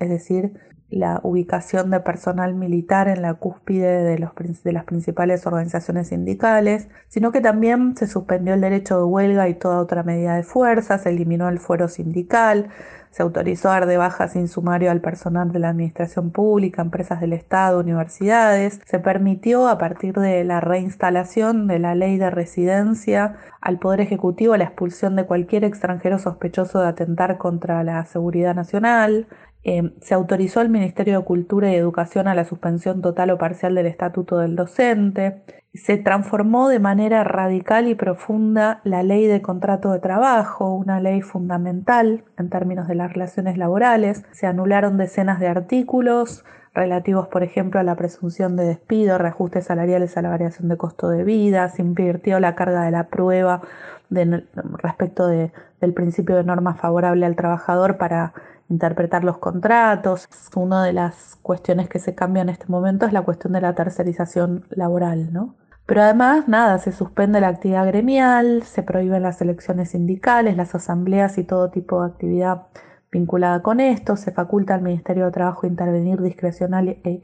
[0.00, 0.54] es decir,
[0.88, 4.32] la ubicación de personal militar en la cúspide de, los,
[4.64, 9.54] de las principales organizaciones sindicales, sino que también se suspendió el derecho de huelga y
[9.54, 12.70] toda otra medida de fuerza, se eliminó el fuero sindical,
[13.10, 17.32] se autorizó dar de baja sin sumario al personal de la administración pública, empresas del
[17.32, 18.80] Estado, universidades.
[18.86, 24.56] Se permitió, a partir de la reinstalación de la ley de residencia, al Poder Ejecutivo
[24.56, 29.26] la expulsión de cualquier extranjero sospechoso de atentar contra la seguridad nacional.
[29.62, 33.74] Eh, se autorizó al Ministerio de Cultura y Educación a la suspensión total o parcial
[33.74, 35.42] del estatuto del docente.
[35.74, 41.20] Se transformó de manera radical y profunda la ley de contrato de trabajo, una ley
[41.20, 44.24] fundamental en términos de las relaciones laborales.
[44.32, 46.44] Se anularon decenas de artículos
[46.74, 51.10] relativos, por ejemplo, a la presunción de despido, reajustes salariales a la variación de costo
[51.10, 51.68] de vida.
[51.68, 53.60] Se invirtió la carga de la prueba
[54.82, 58.32] respecto del principio de norma favorable al trabajador para
[58.70, 60.28] interpretar los contratos.
[60.56, 63.74] Una de las cuestiones que se cambia en este momento es la cuestión de la
[63.74, 65.56] tercerización laboral, ¿no?
[65.86, 71.36] Pero además, nada, se suspende la actividad gremial, se prohíben las elecciones sindicales, las asambleas
[71.36, 72.62] y todo tipo de actividad
[73.10, 77.22] vinculada con esto, se faculta al Ministerio de Trabajo intervenir discrecional e,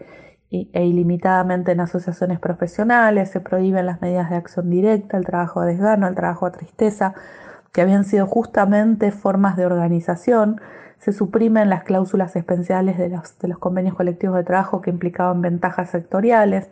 [0.50, 5.66] e, ilimitadamente en asociaciones profesionales, se prohíben las medidas de acción directa, el trabajo a
[5.66, 7.14] desgano, el trabajo a tristeza,
[7.72, 10.60] que habían sido justamente formas de organización
[11.06, 15.40] se suprimen las cláusulas especiales de los, de los convenios colectivos de trabajo que implicaban
[15.40, 16.68] ventajas sectoriales.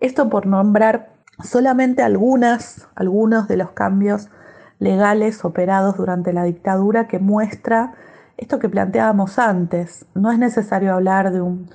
[0.00, 4.28] Esto por nombrar solamente algunas, algunos de los cambios
[4.80, 7.94] legales operados durante la dictadura que muestra
[8.36, 10.04] esto que planteábamos antes.
[10.14, 11.70] No es necesario hablar de un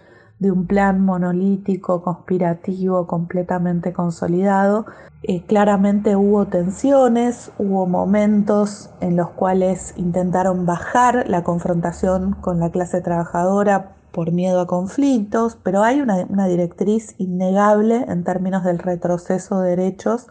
[0.45, 4.85] de un plan monolítico, conspirativo, completamente consolidado.
[5.23, 12.69] Eh, claramente hubo tensiones, hubo momentos en los cuales intentaron bajar la confrontación con la
[12.69, 18.77] clase trabajadora por miedo a conflictos, pero hay una, una directriz innegable en términos del
[18.77, 20.27] retroceso de derechos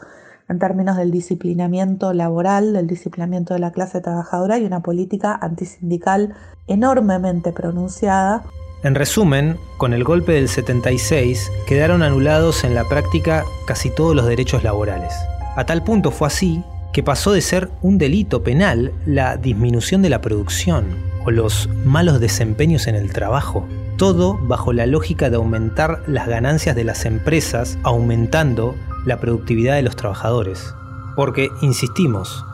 [0.48, 6.34] en términos del disciplinamiento laboral, del disciplinamiento de la clase trabajadora y una política antisindical
[6.66, 8.44] enormemente pronunciada
[8.85, 14.26] en resumen, con el golpe del 76 quedaron anulados en la práctica casi todos los
[14.26, 15.14] derechos laborales.
[15.57, 16.62] A tal punto fue así
[16.93, 20.85] que pasó de ser un delito penal la disminución de la producción
[21.24, 23.66] o los malos desempeños en el trabajo.
[23.97, 28.74] Todo bajo la lógica de aumentar las ganancias de las empresas, aumentando
[29.07, 30.74] la productividad de los trabajadores.
[31.16, 32.45] Porque, insistimos,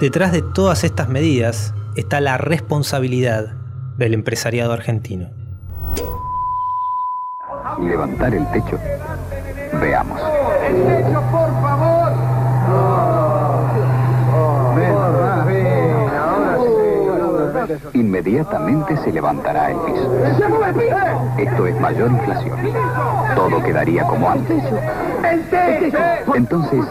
[0.00, 3.54] detrás de todas estas medidas está la responsabilidad
[3.96, 5.41] del empresariado argentino
[7.78, 8.78] y levantar el techo.
[9.80, 10.20] Veamos.
[10.66, 12.12] ¡El techo, por favor!
[17.94, 20.10] inmediatamente se levantará el piso.
[21.38, 22.58] Esto es mayor inflación.
[23.34, 24.62] Todo quedaría como antes.
[26.34, 26.84] Entonces,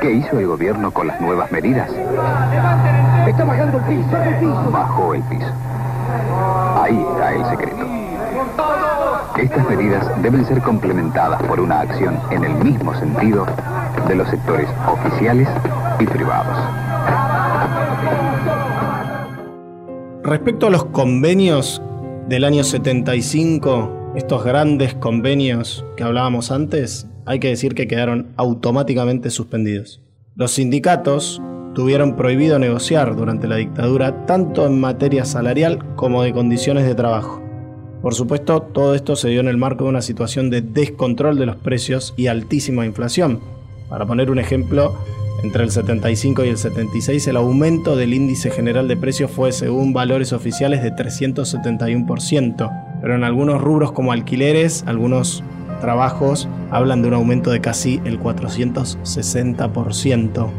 [0.00, 1.90] ¿qué hizo el gobierno con las nuevas medidas?
[3.26, 4.70] Está bajando el piso.
[4.70, 5.50] Bajó el piso.
[6.82, 8.85] Ahí está el secreto.
[9.38, 13.46] Estas medidas deben ser complementadas por una acción en el mismo sentido
[14.08, 15.46] de los sectores oficiales
[16.00, 16.56] y privados.
[20.22, 21.82] Respecto a los convenios
[22.28, 29.28] del año 75, estos grandes convenios que hablábamos antes, hay que decir que quedaron automáticamente
[29.28, 30.00] suspendidos.
[30.34, 31.42] Los sindicatos
[31.74, 37.45] tuvieron prohibido negociar durante la dictadura tanto en materia salarial como de condiciones de trabajo.
[38.02, 41.46] Por supuesto, todo esto se dio en el marco de una situación de descontrol de
[41.46, 43.40] los precios y altísima inflación.
[43.88, 44.94] Para poner un ejemplo,
[45.42, 49.92] entre el 75 y el 76 el aumento del índice general de precios fue, según
[49.92, 55.44] valores oficiales, de 371%, pero en algunos rubros como alquileres, algunos
[55.80, 60.50] trabajos hablan de un aumento de casi el 460%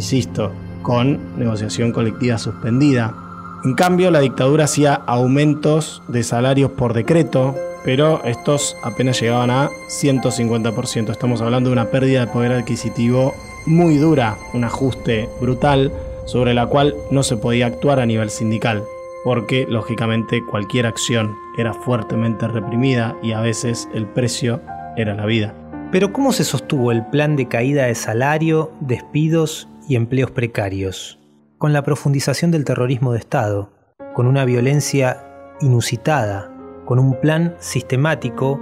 [0.00, 0.50] insisto,
[0.82, 3.14] con negociación colectiva suspendida.
[3.62, 7.54] En cambio, la dictadura hacía aumentos de salarios por decreto,
[7.84, 11.10] pero estos apenas llegaban a 150%.
[11.10, 13.34] Estamos hablando de una pérdida de poder adquisitivo
[13.66, 15.92] muy dura, un ajuste brutal
[16.24, 18.82] sobre la cual no se podía actuar a nivel sindical,
[19.24, 24.62] porque lógicamente cualquier acción era fuertemente reprimida y a veces el precio
[24.96, 25.54] era la vida.
[25.92, 31.19] Pero ¿cómo se sostuvo el plan de caída de salario, despidos y empleos precarios,
[31.60, 33.70] con la profundización del terrorismo de Estado,
[34.14, 36.50] con una violencia inusitada,
[36.86, 38.58] con un plan sistemático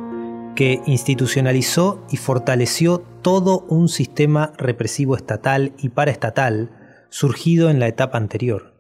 [0.57, 8.19] que institucionalizó y fortaleció todo un sistema represivo estatal y paraestatal surgido en la etapa
[8.19, 8.75] anterior.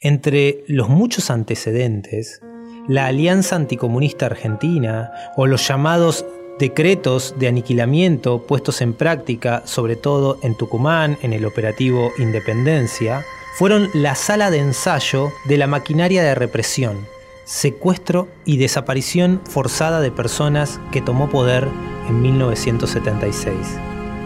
[0.00, 2.40] Entre los muchos antecedentes,
[2.88, 6.26] la Alianza Anticomunista Argentina o los llamados
[6.58, 13.24] decretos de aniquilamiento puestos en práctica, sobre todo en Tucumán, en el operativo Independencia,
[13.56, 17.06] fueron la sala de ensayo de la maquinaria de represión,
[17.44, 21.66] secuestro y desaparición forzada de personas que tomó poder
[22.08, 23.56] en 1976.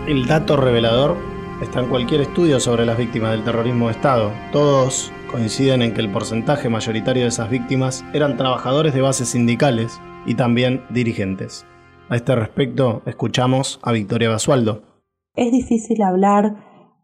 [0.06, 1.16] El dato revelador
[1.62, 4.32] está en cualquier estudio sobre las víctimas del terrorismo de Estado.
[4.50, 10.00] Todos coinciden en que el porcentaje mayoritario de esas víctimas eran trabajadores de bases sindicales
[10.26, 11.64] y también dirigentes.
[12.08, 14.82] A este respecto, escuchamos a Victoria Basualdo.
[15.34, 16.56] Es difícil hablar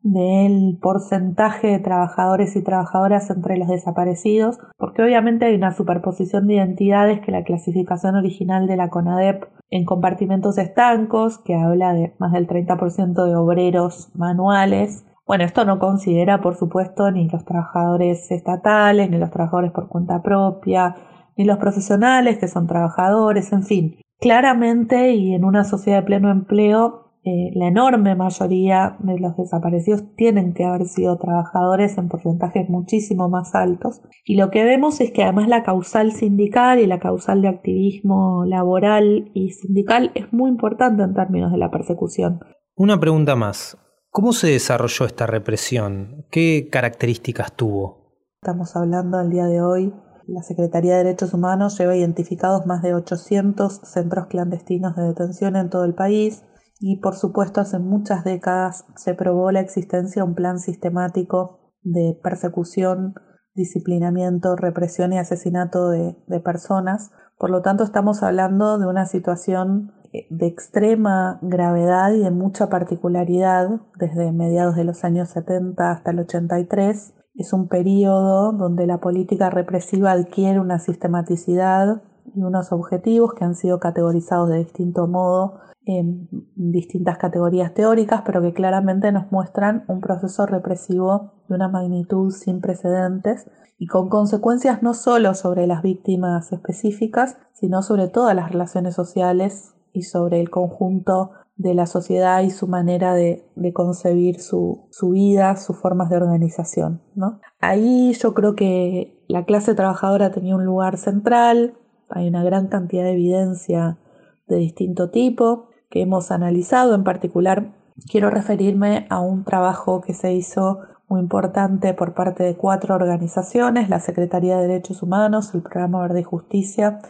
[0.03, 6.55] del porcentaje de trabajadores y trabajadoras entre los desaparecidos, porque obviamente hay una superposición de
[6.55, 12.33] identidades que la clasificación original de la CONADEP en compartimentos estancos, que habla de más
[12.33, 15.05] del 30% de obreros manuales.
[15.27, 20.23] Bueno, esto no considera, por supuesto, ni los trabajadores estatales, ni los trabajadores por cuenta
[20.23, 20.97] propia,
[21.37, 23.97] ni los profesionales que son trabajadores, en fin.
[24.21, 30.03] Claramente y en una sociedad de pleno empleo, eh, la enorme mayoría de los desaparecidos
[30.17, 34.01] tienen que haber sido trabajadores en porcentajes muchísimo más altos.
[34.25, 38.45] Y lo que vemos es que además la causal sindical y la causal de activismo
[38.45, 42.41] laboral y sindical es muy importante en términos de la persecución.
[42.75, 43.77] Una pregunta más.
[44.11, 46.25] ¿Cómo se desarrolló esta represión?
[46.31, 47.99] ¿Qué características tuvo?
[48.41, 49.93] Estamos hablando al día de hoy
[50.29, 55.71] la Secretaría de Derechos Humanos lleva identificados más de 800 centros clandestinos de detención en
[55.71, 56.45] todo el país
[56.81, 62.19] y por supuesto hace muchas décadas se probó la existencia de un plan sistemático de
[62.23, 63.15] persecución,
[63.55, 66.15] disciplinamiento, represión y asesinato de,
[66.45, 67.11] personas.
[67.39, 72.69] Por lo tanto estamos hablando de una situación eh, de extrema gravedad y de mucha
[72.69, 78.99] particularidad desde mediados de los años 70 hasta el 83 es un periodo donde la
[78.99, 82.03] política represiva adquiere una sistematicidad
[82.35, 88.43] y unos objetivos que han sido categorizados de distinto modo en distintas categorías teóricas, pero
[88.43, 94.83] que claramente nos muestran un proceso represivo de una magnitud sin precedentes y con consecuencias
[94.83, 100.51] no solo sobre las víctimas específicas, sino sobre todas las relaciones sociales y sobre el
[100.51, 103.45] conjunto de la sociedad y su manera de,
[103.75, 107.03] concebir su, vida, sus formas de organización.
[107.15, 107.41] ¿no?
[107.61, 111.75] Ahí yo creo que la clase trabajadora tenía un lugar central,
[112.09, 113.99] hay una gran cantidad de evidencia
[114.47, 117.75] de distinto tipo que hemos analizado, en particular
[118.11, 120.79] quiero referirme a un trabajo que se hizo
[121.09, 126.21] muy importante por parte de cuatro organizaciones, la Secretaría de Derechos Humanos, el Programa Verde
[126.21, 127.01] y Justicia,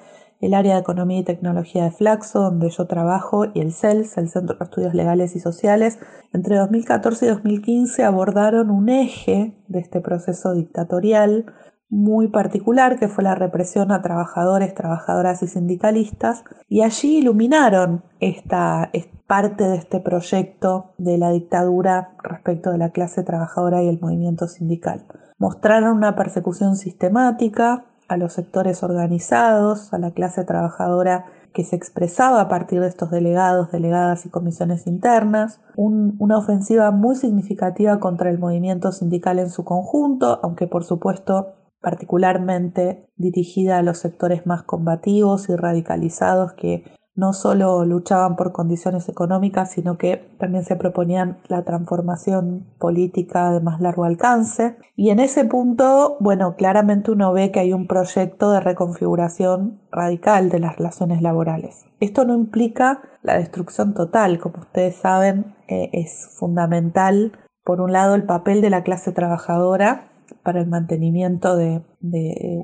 [0.41, 4.29] el área de Economía y Tecnología de Flaxo, donde yo trabajo, y el CELS, el
[4.29, 5.99] Centro de Estudios Legales y Sociales,
[6.33, 11.47] entre 2014 y 2015 abordaron un eje de este proceso dictatorial
[11.91, 18.91] muy particular que fue la represión a trabajadores, trabajadoras y sindicalistas y allí iluminaron esta,
[19.29, 24.49] parte de este proyecto de la dictadura respecto de la clase trabajadora y el movimiento
[24.49, 25.07] sindical.
[25.39, 32.41] Mostraron una persecución sistemática a los sectores organizados, a la clase trabajadora que se expresaba
[32.41, 38.39] a partir de estos delegados, delegadas y comisiones internas, una ofensiva muy significativa contra el
[38.39, 45.49] movimiento sindical en su conjunto, aunque por supuesto particularmente dirigida a los sectores más combativos
[45.49, 46.85] y radicalizados que
[47.19, 53.61] no solo luchaban por condiciones económicas, sino que también se proponían la transformación política de
[53.61, 54.77] más largo alcance.
[54.95, 60.49] Y en ese punto, bueno, claramente uno ve que hay un proyecto de reconfiguración radical
[60.49, 61.87] de las relaciones laborales.
[61.99, 67.33] Esto no implica la destrucción total, como ustedes saben, eh, es fundamental,
[67.65, 70.09] por un lado, el papel de la clase trabajadora
[70.43, 71.83] para el mantenimiento de,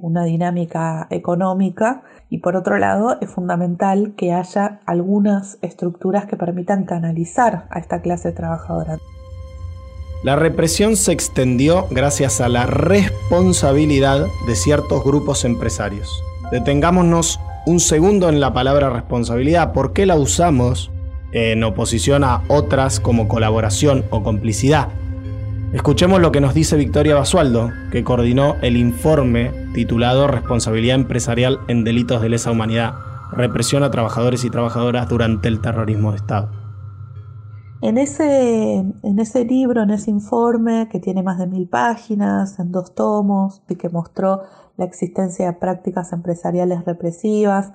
[0.00, 6.84] una dinámica económica y por otro lado es fundamental que haya algunas estructuras que permitan
[6.84, 8.98] canalizar a esta clase trabajadora.
[10.22, 16.08] La represión se extendió gracias a la responsabilidad de ciertos grupos empresarios.
[16.50, 19.72] Detengámonos un segundo en la palabra responsabilidad.
[19.72, 20.90] ¿Por qué la usamos
[21.32, 24.88] en oposición a otras como colaboración o complicidad?
[25.74, 31.82] Escuchemos lo que nos dice Victoria Basualdo, que coordinó el informe titulado Responsabilidad empresarial en
[31.82, 32.94] delitos de lesa humanidad,
[33.32, 36.52] represión a trabajadores y trabajadoras durante el terrorismo de Estado.
[37.82, 42.70] En ese, en ese libro, en ese informe, que tiene más de mil páginas, en
[42.70, 44.42] dos tomos, y que mostró
[44.76, 47.72] la existencia de prácticas empresariales represivas,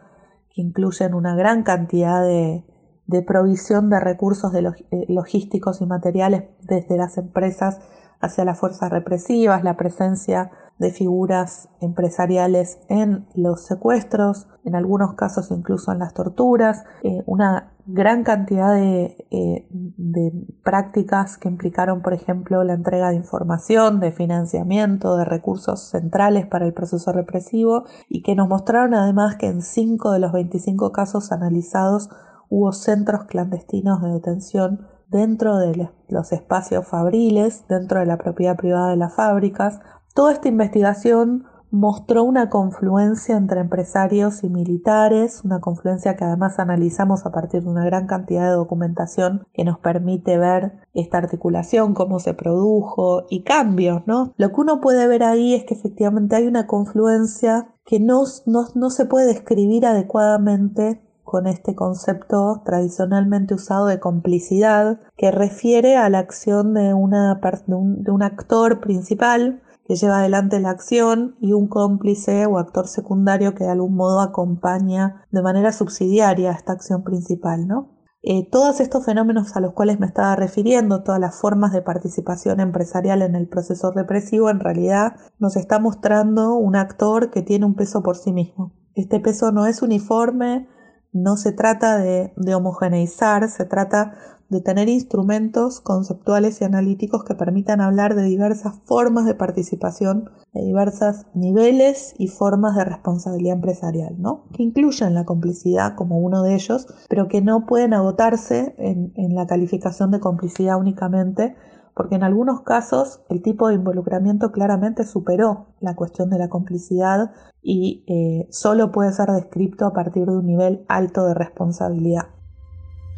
[0.56, 2.64] que incluyen una gran cantidad de,
[3.10, 4.60] de provisión de recursos de
[4.92, 7.80] eh, logísticos y materiales desde las empresas
[8.22, 15.50] hacia las fuerzas represivas, la presencia de figuras empresariales en los secuestros, en algunos casos
[15.50, 20.32] incluso en las torturas, eh, una gran cantidad de, eh, de,
[20.64, 26.68] prácticas que implicaron, por ejemplo, la entrega de información, de financiamiento, de recursos centrales para
[26.68, 31.32] el proceso represivo y que nos mostraron además que en 5 de los 25 casos
[31.32, 32.10] analizados
[32.50, 38.90] hubo centros clandestinos de detención dentro de los espacios fabriles, dentro de la propiedad privada
[38.90, 39.80] de las fábricas.
[40.14, 47.26] Toda esta investigación mostró una confluencia entre empresarios y militares, una confluencia que además analizamos
[47.26, 52.20] a partir de una gran cantidad de documentación que nos permite ver esta articulación, cómo
[52.20, 54.34] se produjo y cambios, ¿no?
[54.38, 58.66] Lo que uno puede ver ahí es que efectivamente hay una confluencia que no, no,
[58.74, 66.10] no se puede describir adecuadamente con este concepto tradicionalmente usado de complicidad que refiere a
[66.10, 72.58] la acción de, un actor principal que lleva adelante la acción y un cómplice o
[72.58, 78.00] actor secundario que de algún modo acompaña de manera subsidiaria esta acción principal, ¿no?
[78.24, 82.60] Eh, todos estos fenómenos a los cuales me estaba refiriendo, todas las formas de participación
[82.60, 87.76] empresarial en el proceso represivo, en realidad nos está mostrando un actor que tiene un
[87.76, 88.74] peso por sí mismo.
[88.96, 90.68] Este peso no es uniforme,
[91.12, 94.14] no se trata de, homogeneizar, se trata
[94.50, 100.64] de tener instrumentos conceptuales y analíticos que permitan hablar de diversas formas de participación, de
[100.64, 104.46] diversos niveles y formas de responsabilidad empresarial, ¿no?
[104.54, 109.36] que incluyen la complicidad como uno de ellos, pero que no pueden agotarse en, en
[109.36, 111.56] la calificación de complicidad únicamente
[112.00, 117.32] porque en algunos casos el tipo de involucramiento claramente superó la cuestión de la complicidad
[117.62, 122.28] y eh, solo puede ser descrito a partir de un nivel alto de responsabilidad.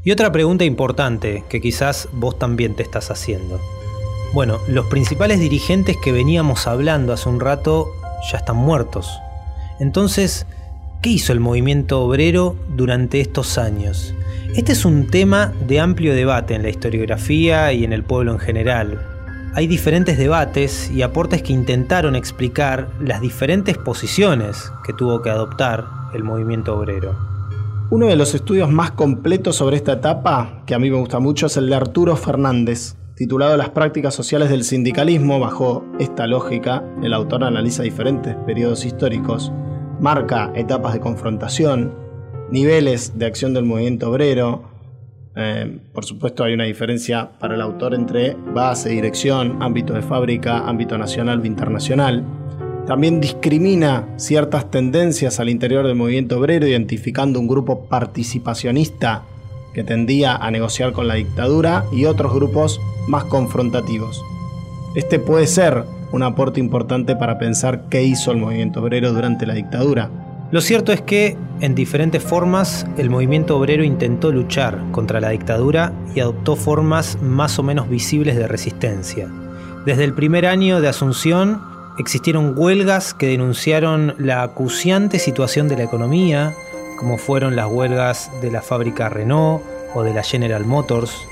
[0.04, 3.60] Y otra pregunta importante que quizás vos también te estás haciendo.
[4.34, 7.86] Bueno, los principales dirigentes que veníamos hablando hace un rato
[8.32, 9.20] ya están muertos.
[9.80, 10.48] Entonces,
[11.02, 14.14] ¿qué hizo el movimiento obrero durante estos años?
[14.56, 18.39] Este es un tema de amplio debate en la historiografía y en el pueblo en
[18.39, 19.02] general.
[19.56, 25.86] Hay diferentes debates y aportes que intentaron explicar las diferentes posiciones que tuvo que adoptar
[26.14, 27.18] el movimiento obrero.
[27.89, 31.47] Uno de los estudios más completos sobre esta etapa, que a mí me gusta mucho,
[31.47, 35.39] es el de Arturo Fernández, titulado Las prácticas sociales del sindicalismo.
[35.39, 39.52] Bajo esta lógica, el autor analiza diferentes periodos históricos,
[40.02, 41.93] marca etapas de confrontación,
[42.49, 44.64] niveles de acción del movimiento obrero.
[45.36, 50.68] Eh, por supuesto hay una diferencia para el autor entre base, dirección, ámbito de fábrica,
[50.68, 52.26] ámbito nacional o internacional.
[52.88, 59.24] También discrimina ciertas tendencias al interior del movimiento obrero, identificando un grupo participacionista
[59.74, 64.22] que tendía a negociar con la dictadura y otros grupos más confrontativos.
[64.95, 69.53] Este puede ser un aporte importante para pensar qué hizo el movimiento obrero durante la
[69.53, 70.09] dictadura.
[70.51, 75.93] Lo cierto es que, en diferentes formas, el movimiento obrero intentó luchar contra la dictadura
[76.14, 79.30] y adoptó formas más o menos visibles de resistencia.
[79.86, 81.62] Desde el primer año de Asunción
[81.97, 86.53] existieron huelgas que denunciaron la acuciante situación de la economía,
[86.99, 89.64] como fueron las huelgas de la fábrica Renault
[89.95, 91.26] o de la General Motors.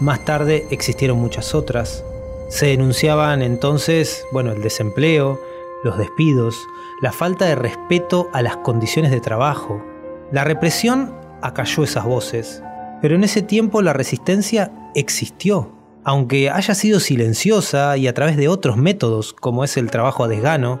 [0.00, 2.04] Más tarde existieron muchas otras.
[2.48, 5.40] Se denunciaban entonces, bueno, el desempleo,
[5.82, 6.56] los despidos,
[7.02, 9.84] la falta de respeto a las condiciones de trabajo.
[10.30, 12.62] La represión acalló esas voces,
[13.02, 15.72] pero en ese tiempo la resistencia existió,
[16.04, 20.28] aunque haya sido silenciosa y a través de otros métodos como es el trabajo a
[20.28, 20.80] desgano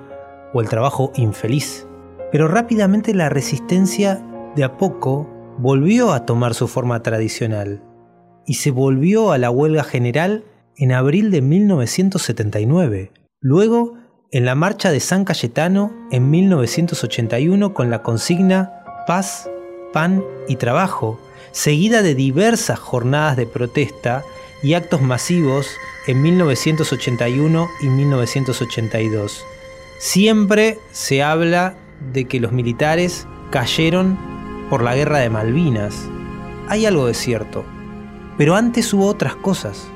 [0.54, 1.86] o el trabajo infeliz.
[2.30, 7.82] Pero rápidamente la resistencia de a poco volvió a tomar su forma tradicional
[8.46, 10.44] y se volvió a la huelga general
[10.76, 13.12] en abril de 1979.
[13.40, 13.94] Luego
[14.32, 19.48] en la marcha de San Cayetano en 1981 con la consigna Paz,
[19.92, 21.18] Pan y Trabajo,
[21.52, 24.24] seguida de diversas jornadas de protesta
[24.62, 25.68] y actos masivos
[26.06, 29.44] en 1981 y 1982.
[29.98, 31.76] Siempre se habla
[32.12, 34.18] de que los militares cayeron
[34.68, 36.08] por la guerra de Malvinas.
[36.68, 37.64] Hay algo de cierto.
[38.36, 39.88] Pero antes hubo otras cosas,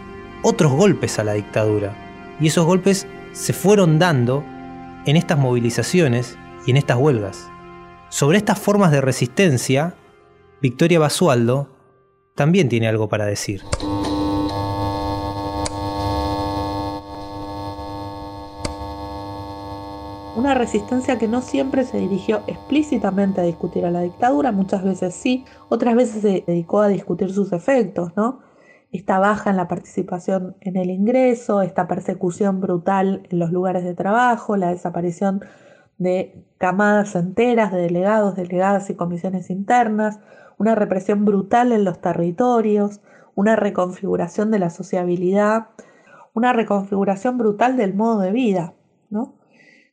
[0.42, 1.94] otros golpes a la dictadura.
[2.40, 4.44] Y esos golpes se fueron dando
[5.06, 6.36] en estas movilizaciones
[6.66, 7.48] y en estas huelgas.
[8.08, 9.94] Sobre estas formas de resistencia,
[10.60, 11.68] Victoria Basualdo
[12.34, 13.62] también tiene algo para decir.
[20.36, 25.14] Una resistencia que no siempre se dirigió explícitamente a discutir a la dictadura, muchas veces
[25.14, 28.40] sí, otras veces se dedicó a discutir sus efectos, ¿no?
[28.92, 33.94] Esta baja en la participación en el ingreso, esta persecución brutal en los lugares de
[33.94, 35.42] trabajo, la desaparición
[35.98, 40.18] de camadas enteras de delegados, delegadas y comisiones internas,
[40.58, 43.00] una represión brutal en los territorios,
[43.34, 45.68] una reconfiguración de la sociabilidad,
[46.34, 48.74] una reconfiguración brutal del modo de vida.
[49.08, 49.34] ¿no?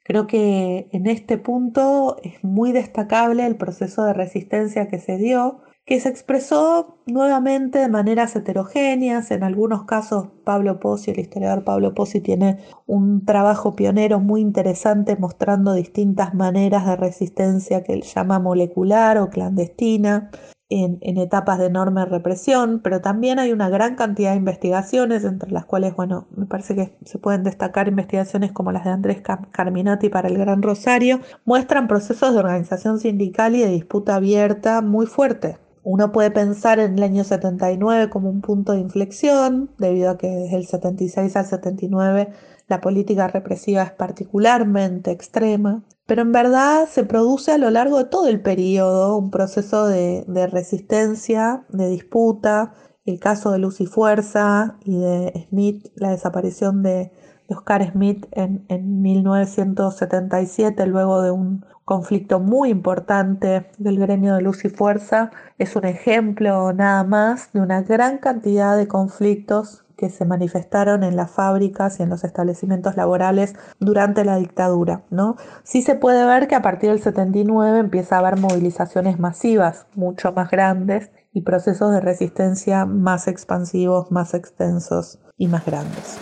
[0.04, 5.60] Creo que en este punto es muy destacable el proceso de resistencia que se dio,
[5.88, 9.32] que se expresó nuevamente de maneras heterogéneas.
[9.32, 15.16] En algunos casos, Pablo Pozzi, el historiador Pablo Pozzi, tiene un trabajo pionero muy interesante
[15.16, 20.30] mostrando distintas maneras de resistencia que él llama molecular o clandestina.
[20.70, 25.50] En, en, etapas de enorme represión, pero también hay una gran cantidad de investigaciones, entre
[25.50, 29.22] las cuales, bueno, me parece que se pueden destacar investigaciones como las de Andrés
[29.54, 35.06] Carminati para el Gran Rosario, muestran procesos de organización sindical y de disputa abierta muy
[35.06, 35.58] fuertes
[35.90, 40.28] uno puede pensar en el año 79 como un punto de inflexión, debido a que
[40.28, 42.28] desde el 76 al 79
[42.68, 48.04] la política represiva es particularmente extrema, pero en verdad se produce a lo largo de
[48.04, 52.74] todo el periodo un proceso de, resistencia, de disputa,
[53.06, 57.14] el caso de Luz y Fuerza y de Smith, la desaparición de,
[57.50, 64.66] Oscar Smith en, en 1977, luego de un conflicto muy importante del gremio de luz
[64.66, 70.26] y fuerza, es un ejemplo nada más de una gran cantidad de conflictos que se
[70.26, 75.04] manifestaron en las fábricas y en los establecimientos laborales durante la dictadura.
[75.10, 75.36] ¿no?
[75.64, 80.32] Sí se puede ver que a partir del 79 empieza a haber movilizaciones masivas, mucho
[80.32, 86.18] más grandes, y procesos de resistencia más expansivos, más extensos y más grandes.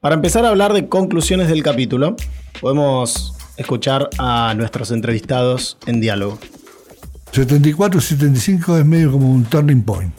[0.00, 2.14] Para empezar a hablar de conclusiones del capítulo,
[2.60, 6.38] podemos escuchar a nuestros entrevistados en diálogo.
[7.32, 10.14] 74-75 es medio como un turning point.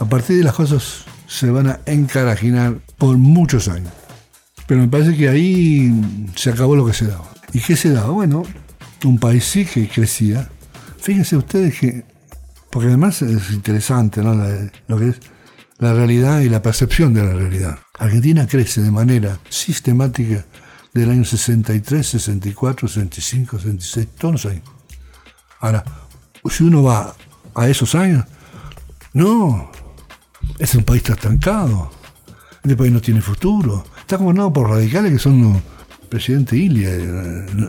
[0.00, 3.92] A partir de las cosas se van a encarajinar por muchos años.
[4.66, 5.92] Pero me parece que ahí
[6.34, 7.30] se acabó lo que se daba.
[7.52, 8.10] ¿Y qué se daba?
[8.10, 8.42] Bueno,
[9.04, 10.48] un país sí que crecía.
[10.98, 12.02] Fíjense ustedes que,
[12.68, 14.34] porque además es interesante ¿no?
[14.88, 15.20] lo que es
[15.78, 17.78] la realidad y la percepción de la realidad.
[17.98, 20.44] Argentina crece de manera sistemática
[20.92, 24.64] del año 63, 64, 65, 66, todos los años.
[25.60, 25.84] Ahora,
[26.50, 27.14] si uno va
[27.54, 28.24] a esos años,
[29.12, 29.70] no,
[30.58, 31.90] es un país estancado,
[32.62, 35.62] este país no tiene futuro, está gobernado por radicales que son los
[36.12, 36.90] presidente Ilia,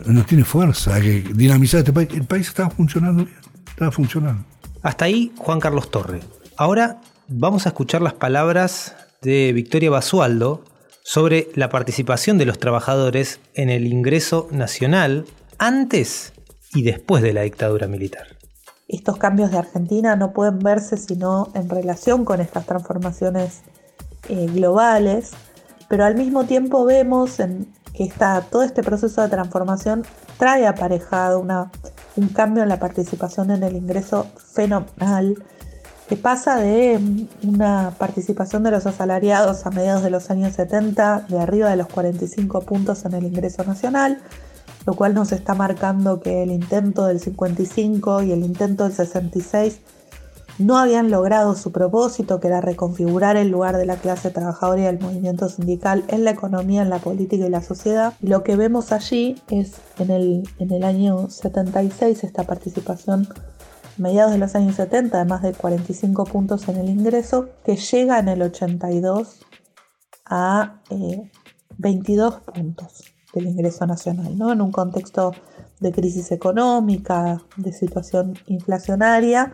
[0.06, 2.10] no, tiene fuerza, hay que dinamizar este país.
[2.12, 4.44] El país estaba funcionando bien, estaba funcionando.
[4.82, 6.20] Hasta ahí Juan Carlos Torre.
[6.58, 8.94] Ahora vamos a escuchar las palabras
[9.24, 10.62] de Victoria Basualdo,
[11.02, 15.26] sobre la participación de los trabajadores en el ingreso nacional
[15.58, 16.32] antes
[16.74, 18.26] y después de la dictadura militar.
[18.88, 23.62] Estos cambios de Argentina no pueden verse sino en relación con estas transformaciones
[24.28, 25.32] eh, globales.
[25.88, 27.36] pero al mismo tiempo vemos
[27.94, 30.04] que está, todo este proceso de transformación
[30.38, 31.70] trae aparejado una,
[32.16, 35.44] un cambio en la participación en el ingreso fenomenal,
[36.08, 41.38] que pasa de una participación de los asalariados a mediados de los años 70 de
[41.38, 44.20] arriba de los 45 puntos en el ingreso nacional,
[44.86, 49.80] lo cual nos está marcando que el intento del 55 y el intento del 66
[50.58, 54.84] no habían logrado su propósito, que era reconfigurar el lugar de la clase trabajadora y
[54.84, 58.14] del movimiento sindical en la economía, en la política y la sociedad.
[58.20, 63.28] Lo que vemos allí es en el, en el año 76 esta participación
[63.98, 68.18] mediados de los años 70 de más de 45 puntos en el ingreso, que llega
[68.18, 69.40] en el 82
[70.26, 70.80] a
[71.78, 74.52] 22 eh, puntos del ingreso nacional, ¿no?
[74.52, 75.32] en un contexto
[75.80, 79.52] de crisis económica, de situación inflacionaria,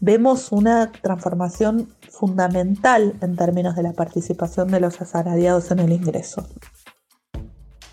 [0.00, 6.46] vemos una transformación fundamental en términos de la participación de los asalariados en el ingreso.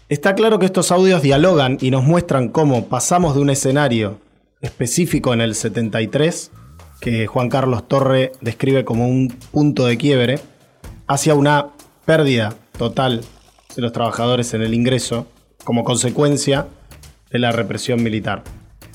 [0.10, 4.20] Está claro que estos audios dialogan y nos muestran cómo pasamos de un escenario
[4.62, 6.52] específico en el 73,
[7.00, 10.40] que Juan Carlos Torre describe como un punto de quiebre,
[11.08, 11.68] hacia una
[12.06, 13.22] pérdida total
[13.76, 15.28] de los trabajadores en el ingreso
[15.64, 16.68] como consecuencia
[17.32, 18.44] de la represión militar.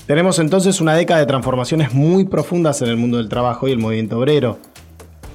[0.05, 3.77] Tenemos entonces una década de transformaciones muy profundas en el mundo del trabajo y el
[3.77, 4.57] movimiento obrero.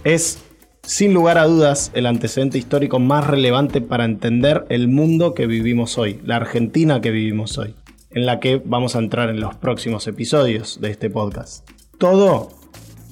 [0.02, 0.38] Es,
[0.82, 5.98] sin lugar a dudas, el antecedente histórico más relevante para entender el mundo que vivimos
[5.98, 7.74] hoy, la Argentina que vivimos hoy
[8.14, 11.68] en la que vamos a entrar en los próximos episodios de este podcast.
[11.98, 12.50] Todo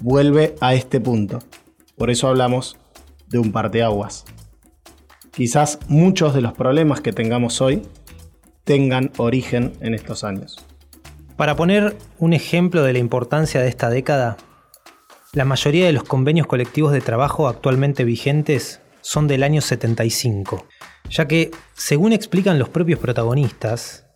[0.01, 1.39] vuelve a este punto.
[1.97, 2.77] Por eso hablamos
[3.29, 4.25] de un parteaguas.
[5.33, 7.83] Quizás muchos de los problemas que tengamos hoy
[8.65, 10.65] tengan origen en estos años.
[11.37, 14.37] Para poner un ejemplo de la importancia de esta década,
[15.33, 20.67] la mayoría de los convenios colectivos de trabajo actualmente vigentes son del año 75,
[21.09, 24.10] ya que, según explican los propios protagonistas,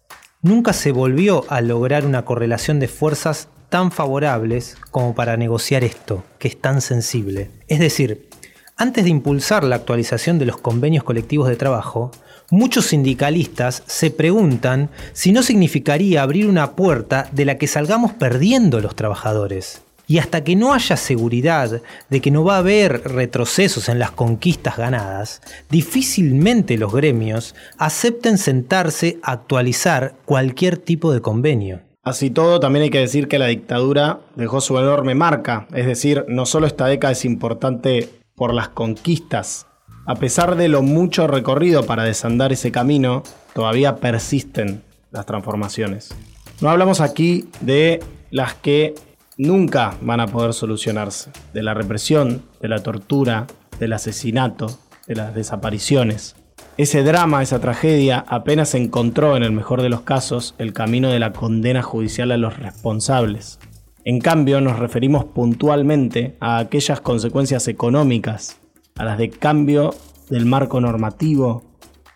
[0.44, 6.22] nunca se volvió a lograr una correlación de fuerzas tan favorables como para negociar esto,
[6.38, 7.50] que es tan sensible.
[7.66, 8.28] Es decir,
[8.76, 12.12] antes de impulsar la actualización de los convenios colectivos de trabajo,
[12.50, 18.80] muchos sindicalistas se preguntan si no significaría abrir una puerta de la que salgamos perdiendo
[18.80, 19.83] los trabajadores.
[20.06, 24.10] Y hasta que no haya seguridad de que no va a haber retrocesos en las
[24.10, 25.40] conquistas ganadas,
[25.70, 31.80] difícilmente los gremios acepten sentarse a actualizar cualquier tipo de convenio.
[32.02, 36.26] Así todo, también hay que decir que la dictadura dejó su enorme marca, es decir,
[36.28, 39.66] no solo esta década es importante por las conquistas,
[40.06, 43.22] a pesar de lo mucho recorrido para desandar ese camino,
[43.54, 46.14] todavía persisten las transformaciones.
[46.60, 48.94] No hablamos aquí de las que
[49.36, 51.30] nunca van a poder solucionarse.
[51.52, 53.46] De la represión, de la tortura,
[53.78, 56.36] del asesinato, de las desapariciones.
[56.76, 61.20] Ese drama, esa tragedia, apenas encontró, en el mejor de los casos, el camino de
[61.20, 63.60] la condena judicial a los responsables.
[64.04, 68.58] En cambio, nos referimos puntualmente a aquellas consecuencias económicas,
[68.96, 69.94] a las de cambio
[70.28, 71.62] del marco normativo,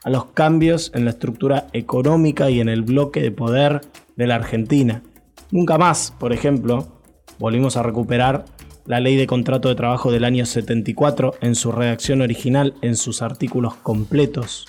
[0.05, 3.81] a los cambios en la estructura económica y en el bloque de poder
[4.16, 5.03] de la Argentina.
[5.51, 6.98] Nunca más, por ejemplo,
[7.39, 8.44] volvimos a recuperar
[8.85, 13.20] la ley de contrato de trabajo del año 74 en su redacción original, en sus
[13.23, 14.66] artículos completos.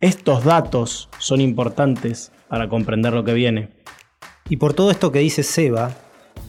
[0.00, 3.68] Estos datos son importantes para comprender lo que viene.
[4.48, 5.92] Y por todo esto que dice Seba,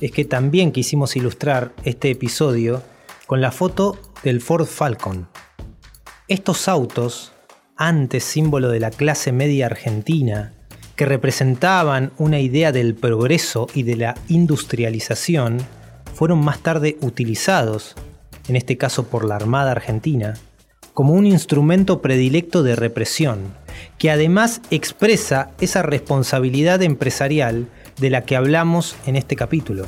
[0.02, 2.82] es que también quisimos ilustrar este episodio
[3.28, 5.28] con la foto del Ford Falcon.
[6.28, 7.34] Estos autos,
[7.76, 10.54] antes símbolo de la clase media argentina,
[11.00, 15.60] que representaban una idea del progreso y de la industrialización,
[16.14, 17.96] fueron más tarde utilizados,
[18.50, 20.34] en este caso por la Armada Argentina,
[20.94, 23.54] como un instrumento predilecto de represión,
[23.98, 29.86] que además expresa esa responsabilidad empresarial de la que hablamos en este capítulo.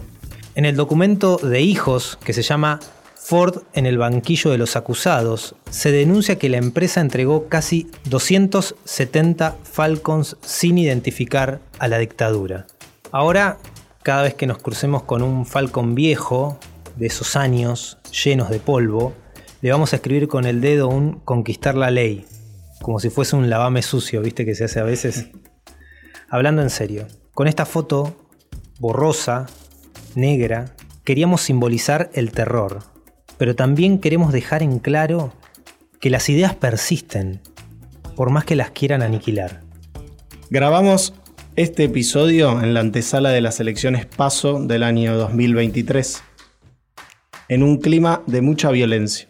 [0.55, 2.79] En el documento de hijos, que se llama
[3.23, 9.57] Ford en el banquillo de los acusados, se denuncia que la empresa entregó casi 270
[9.63, 12.65] Falcons sin identificar a la dictadura.
[13.11, 13.59] Ahora,
[14.01, 16.57] cada vez que nos crucemos con un Falcon viejo,
[16.97, 19.13] de esos años llenos de polvo,
[19.61, 22.25] le vamos a escribir con el dedo un conquistar la ley,
[22.81, 25.27] como si fuese un lavame sucio, viste que se hace a veces.
[26.29, 28.27] Hablando en serio, con esta foto
[28.79, 29.45] borrosa,
[30.15, 30.73] negra,
[31.03, 32.90] queríamos simbolizar el terror,
[33.41, 35.33] pero también queremos dejar en claro
[35.99, 37.41] que las ideas persisten,
[38.15, 39.61] por más que las quieran aniquilar.
[40.51, 41.15] Grabamos
[41.55, 46.21] este episodio en la antesala de las elecciones PASO del año 2023,
[47.47, 49.27] en un clima de mucha violencia.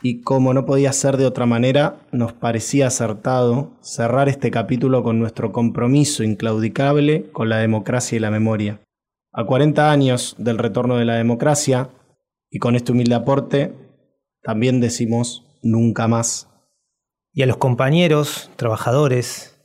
[0.00, 5.18] y como no podía ser de otra manera, nos parecía acertado cerrar este capítulo con
[5.18, 8.80] nuestro compromiso inclaudicable con la democracia y la memoria.
[9.34, 11.90] A 40 años del retorno de la democracia,
[12.54, 13.74] y con este humilde aporte,
[14.40, 16.48] también decimos nunca más.
[17.32, 19.60] Y a los compañeros, trabajadores,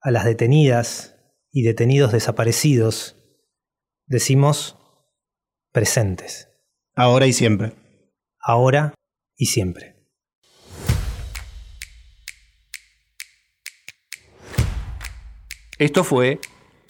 [0.00, 1.16] a las detenidas
[1.50, 3.16] y detenidos desaparecidos,
[4.06, 4.78] decimos
[5.72, 6.48] presentes.
[6.94, 7.72] Ahora y siempre.
[8.38, 8.94] Ahora
[9.36, 9.96] y siempre.
[15.78, 16.38] Esto fue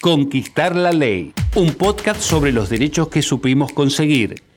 [0.03, 4.50] Conquistar la Ley, un podcast sobre los derechos que supimos conseguir.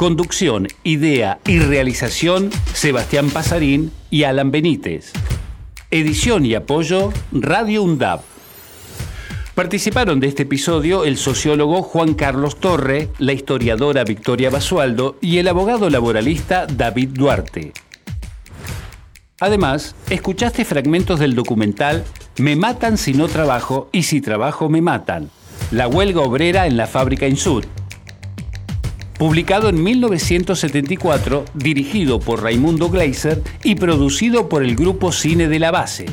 [0.00, 5.12] Conducción, idea y realización, Sebastián Pasarín y Alan Benítez.
[5.90, 8.22] Edición y apoyo, Radio UNDAP.
[9.54, 15.48] Participaron de este episodio el sociólogo Juan Carlos Torre, la historiadora Victoria Basualdo y el
[15.48, 17.74] abogado laboralista David Duarte.
[19.38, 22.04] Además, escuchaste fragmentos del documental
[22.38, 25.28] Me matan si no trabajo y si trabajo me matan,
[25.70, 27.66] la huelga obrera en la fábrica Insud,
[29.20, 35.70] publicado en 1974, dirigido por Raimundo Gleiser y producido por el grupo Cine de la
[35.70, 36.06] Base.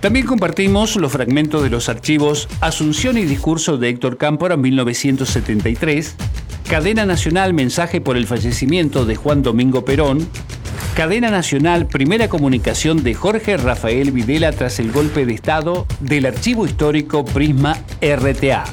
[0.00, 6.16] También compartimos los fragmentos de los archivos Asunción y Discurso de Héctor Cámpora 1973,
[6.68, 10.28] Cadena Nacional Mensaje por el fallecimiento de Juan Domingo Perón,
[10.96, 16.66] Cadena Nacional Primera Comunicación de Jorge Rafael Videla tras el golpe de Estado del Archivo
[16.66, 18.64] Histórico Prisma RTA.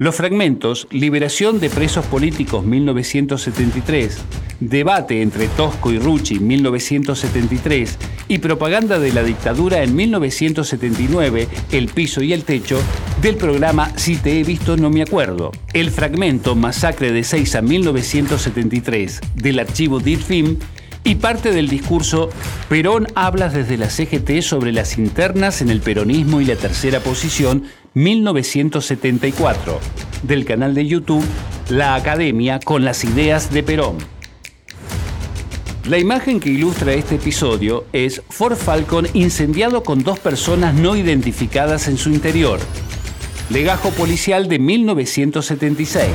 [0.00, 4.16] Los fragmentos Liberación de Presos Políticos 1973,
[4.60, 7.98] Debate entre Tosco y Rucci 1973
[8.28, 12.80] y Propaganda de la Dictadura en 1979, El Piso y el Techo,
[13.20, 15.50] del programa Si te he visto no me acuerdo.
[15.72, 20.58] El fragmento Masacre de Seiza 1973 del archivo DIRFIM
[21.08, 22.28] y parte del discurso
[22.68, 27.64] Perón habla desde la CGT sobre las internas en el peronismo y la tercera posición
[27.94, 29.80] 1974,
[30.22, 31.24] del canal de YouTube
[31.70, 33.96] La Academia con las ideas de Perón.
[35.88, 41.88] La imagen que ilustra este episodio es Ford Falcon incendiado con dos personas no identificadas
[41.88, 42.60] en su interior.
[43.48, 46.06] Legajo policial de 1976,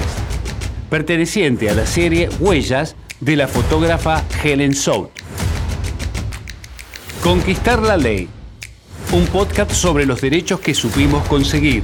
[0.92, 5.10] perteneciente a la serie Huellas de la fotógrafa Helen South.
[7.22, 8.28] Conquistar la ley
[9.14, 11.84] un podcast sobre los derechos que supimos conseguir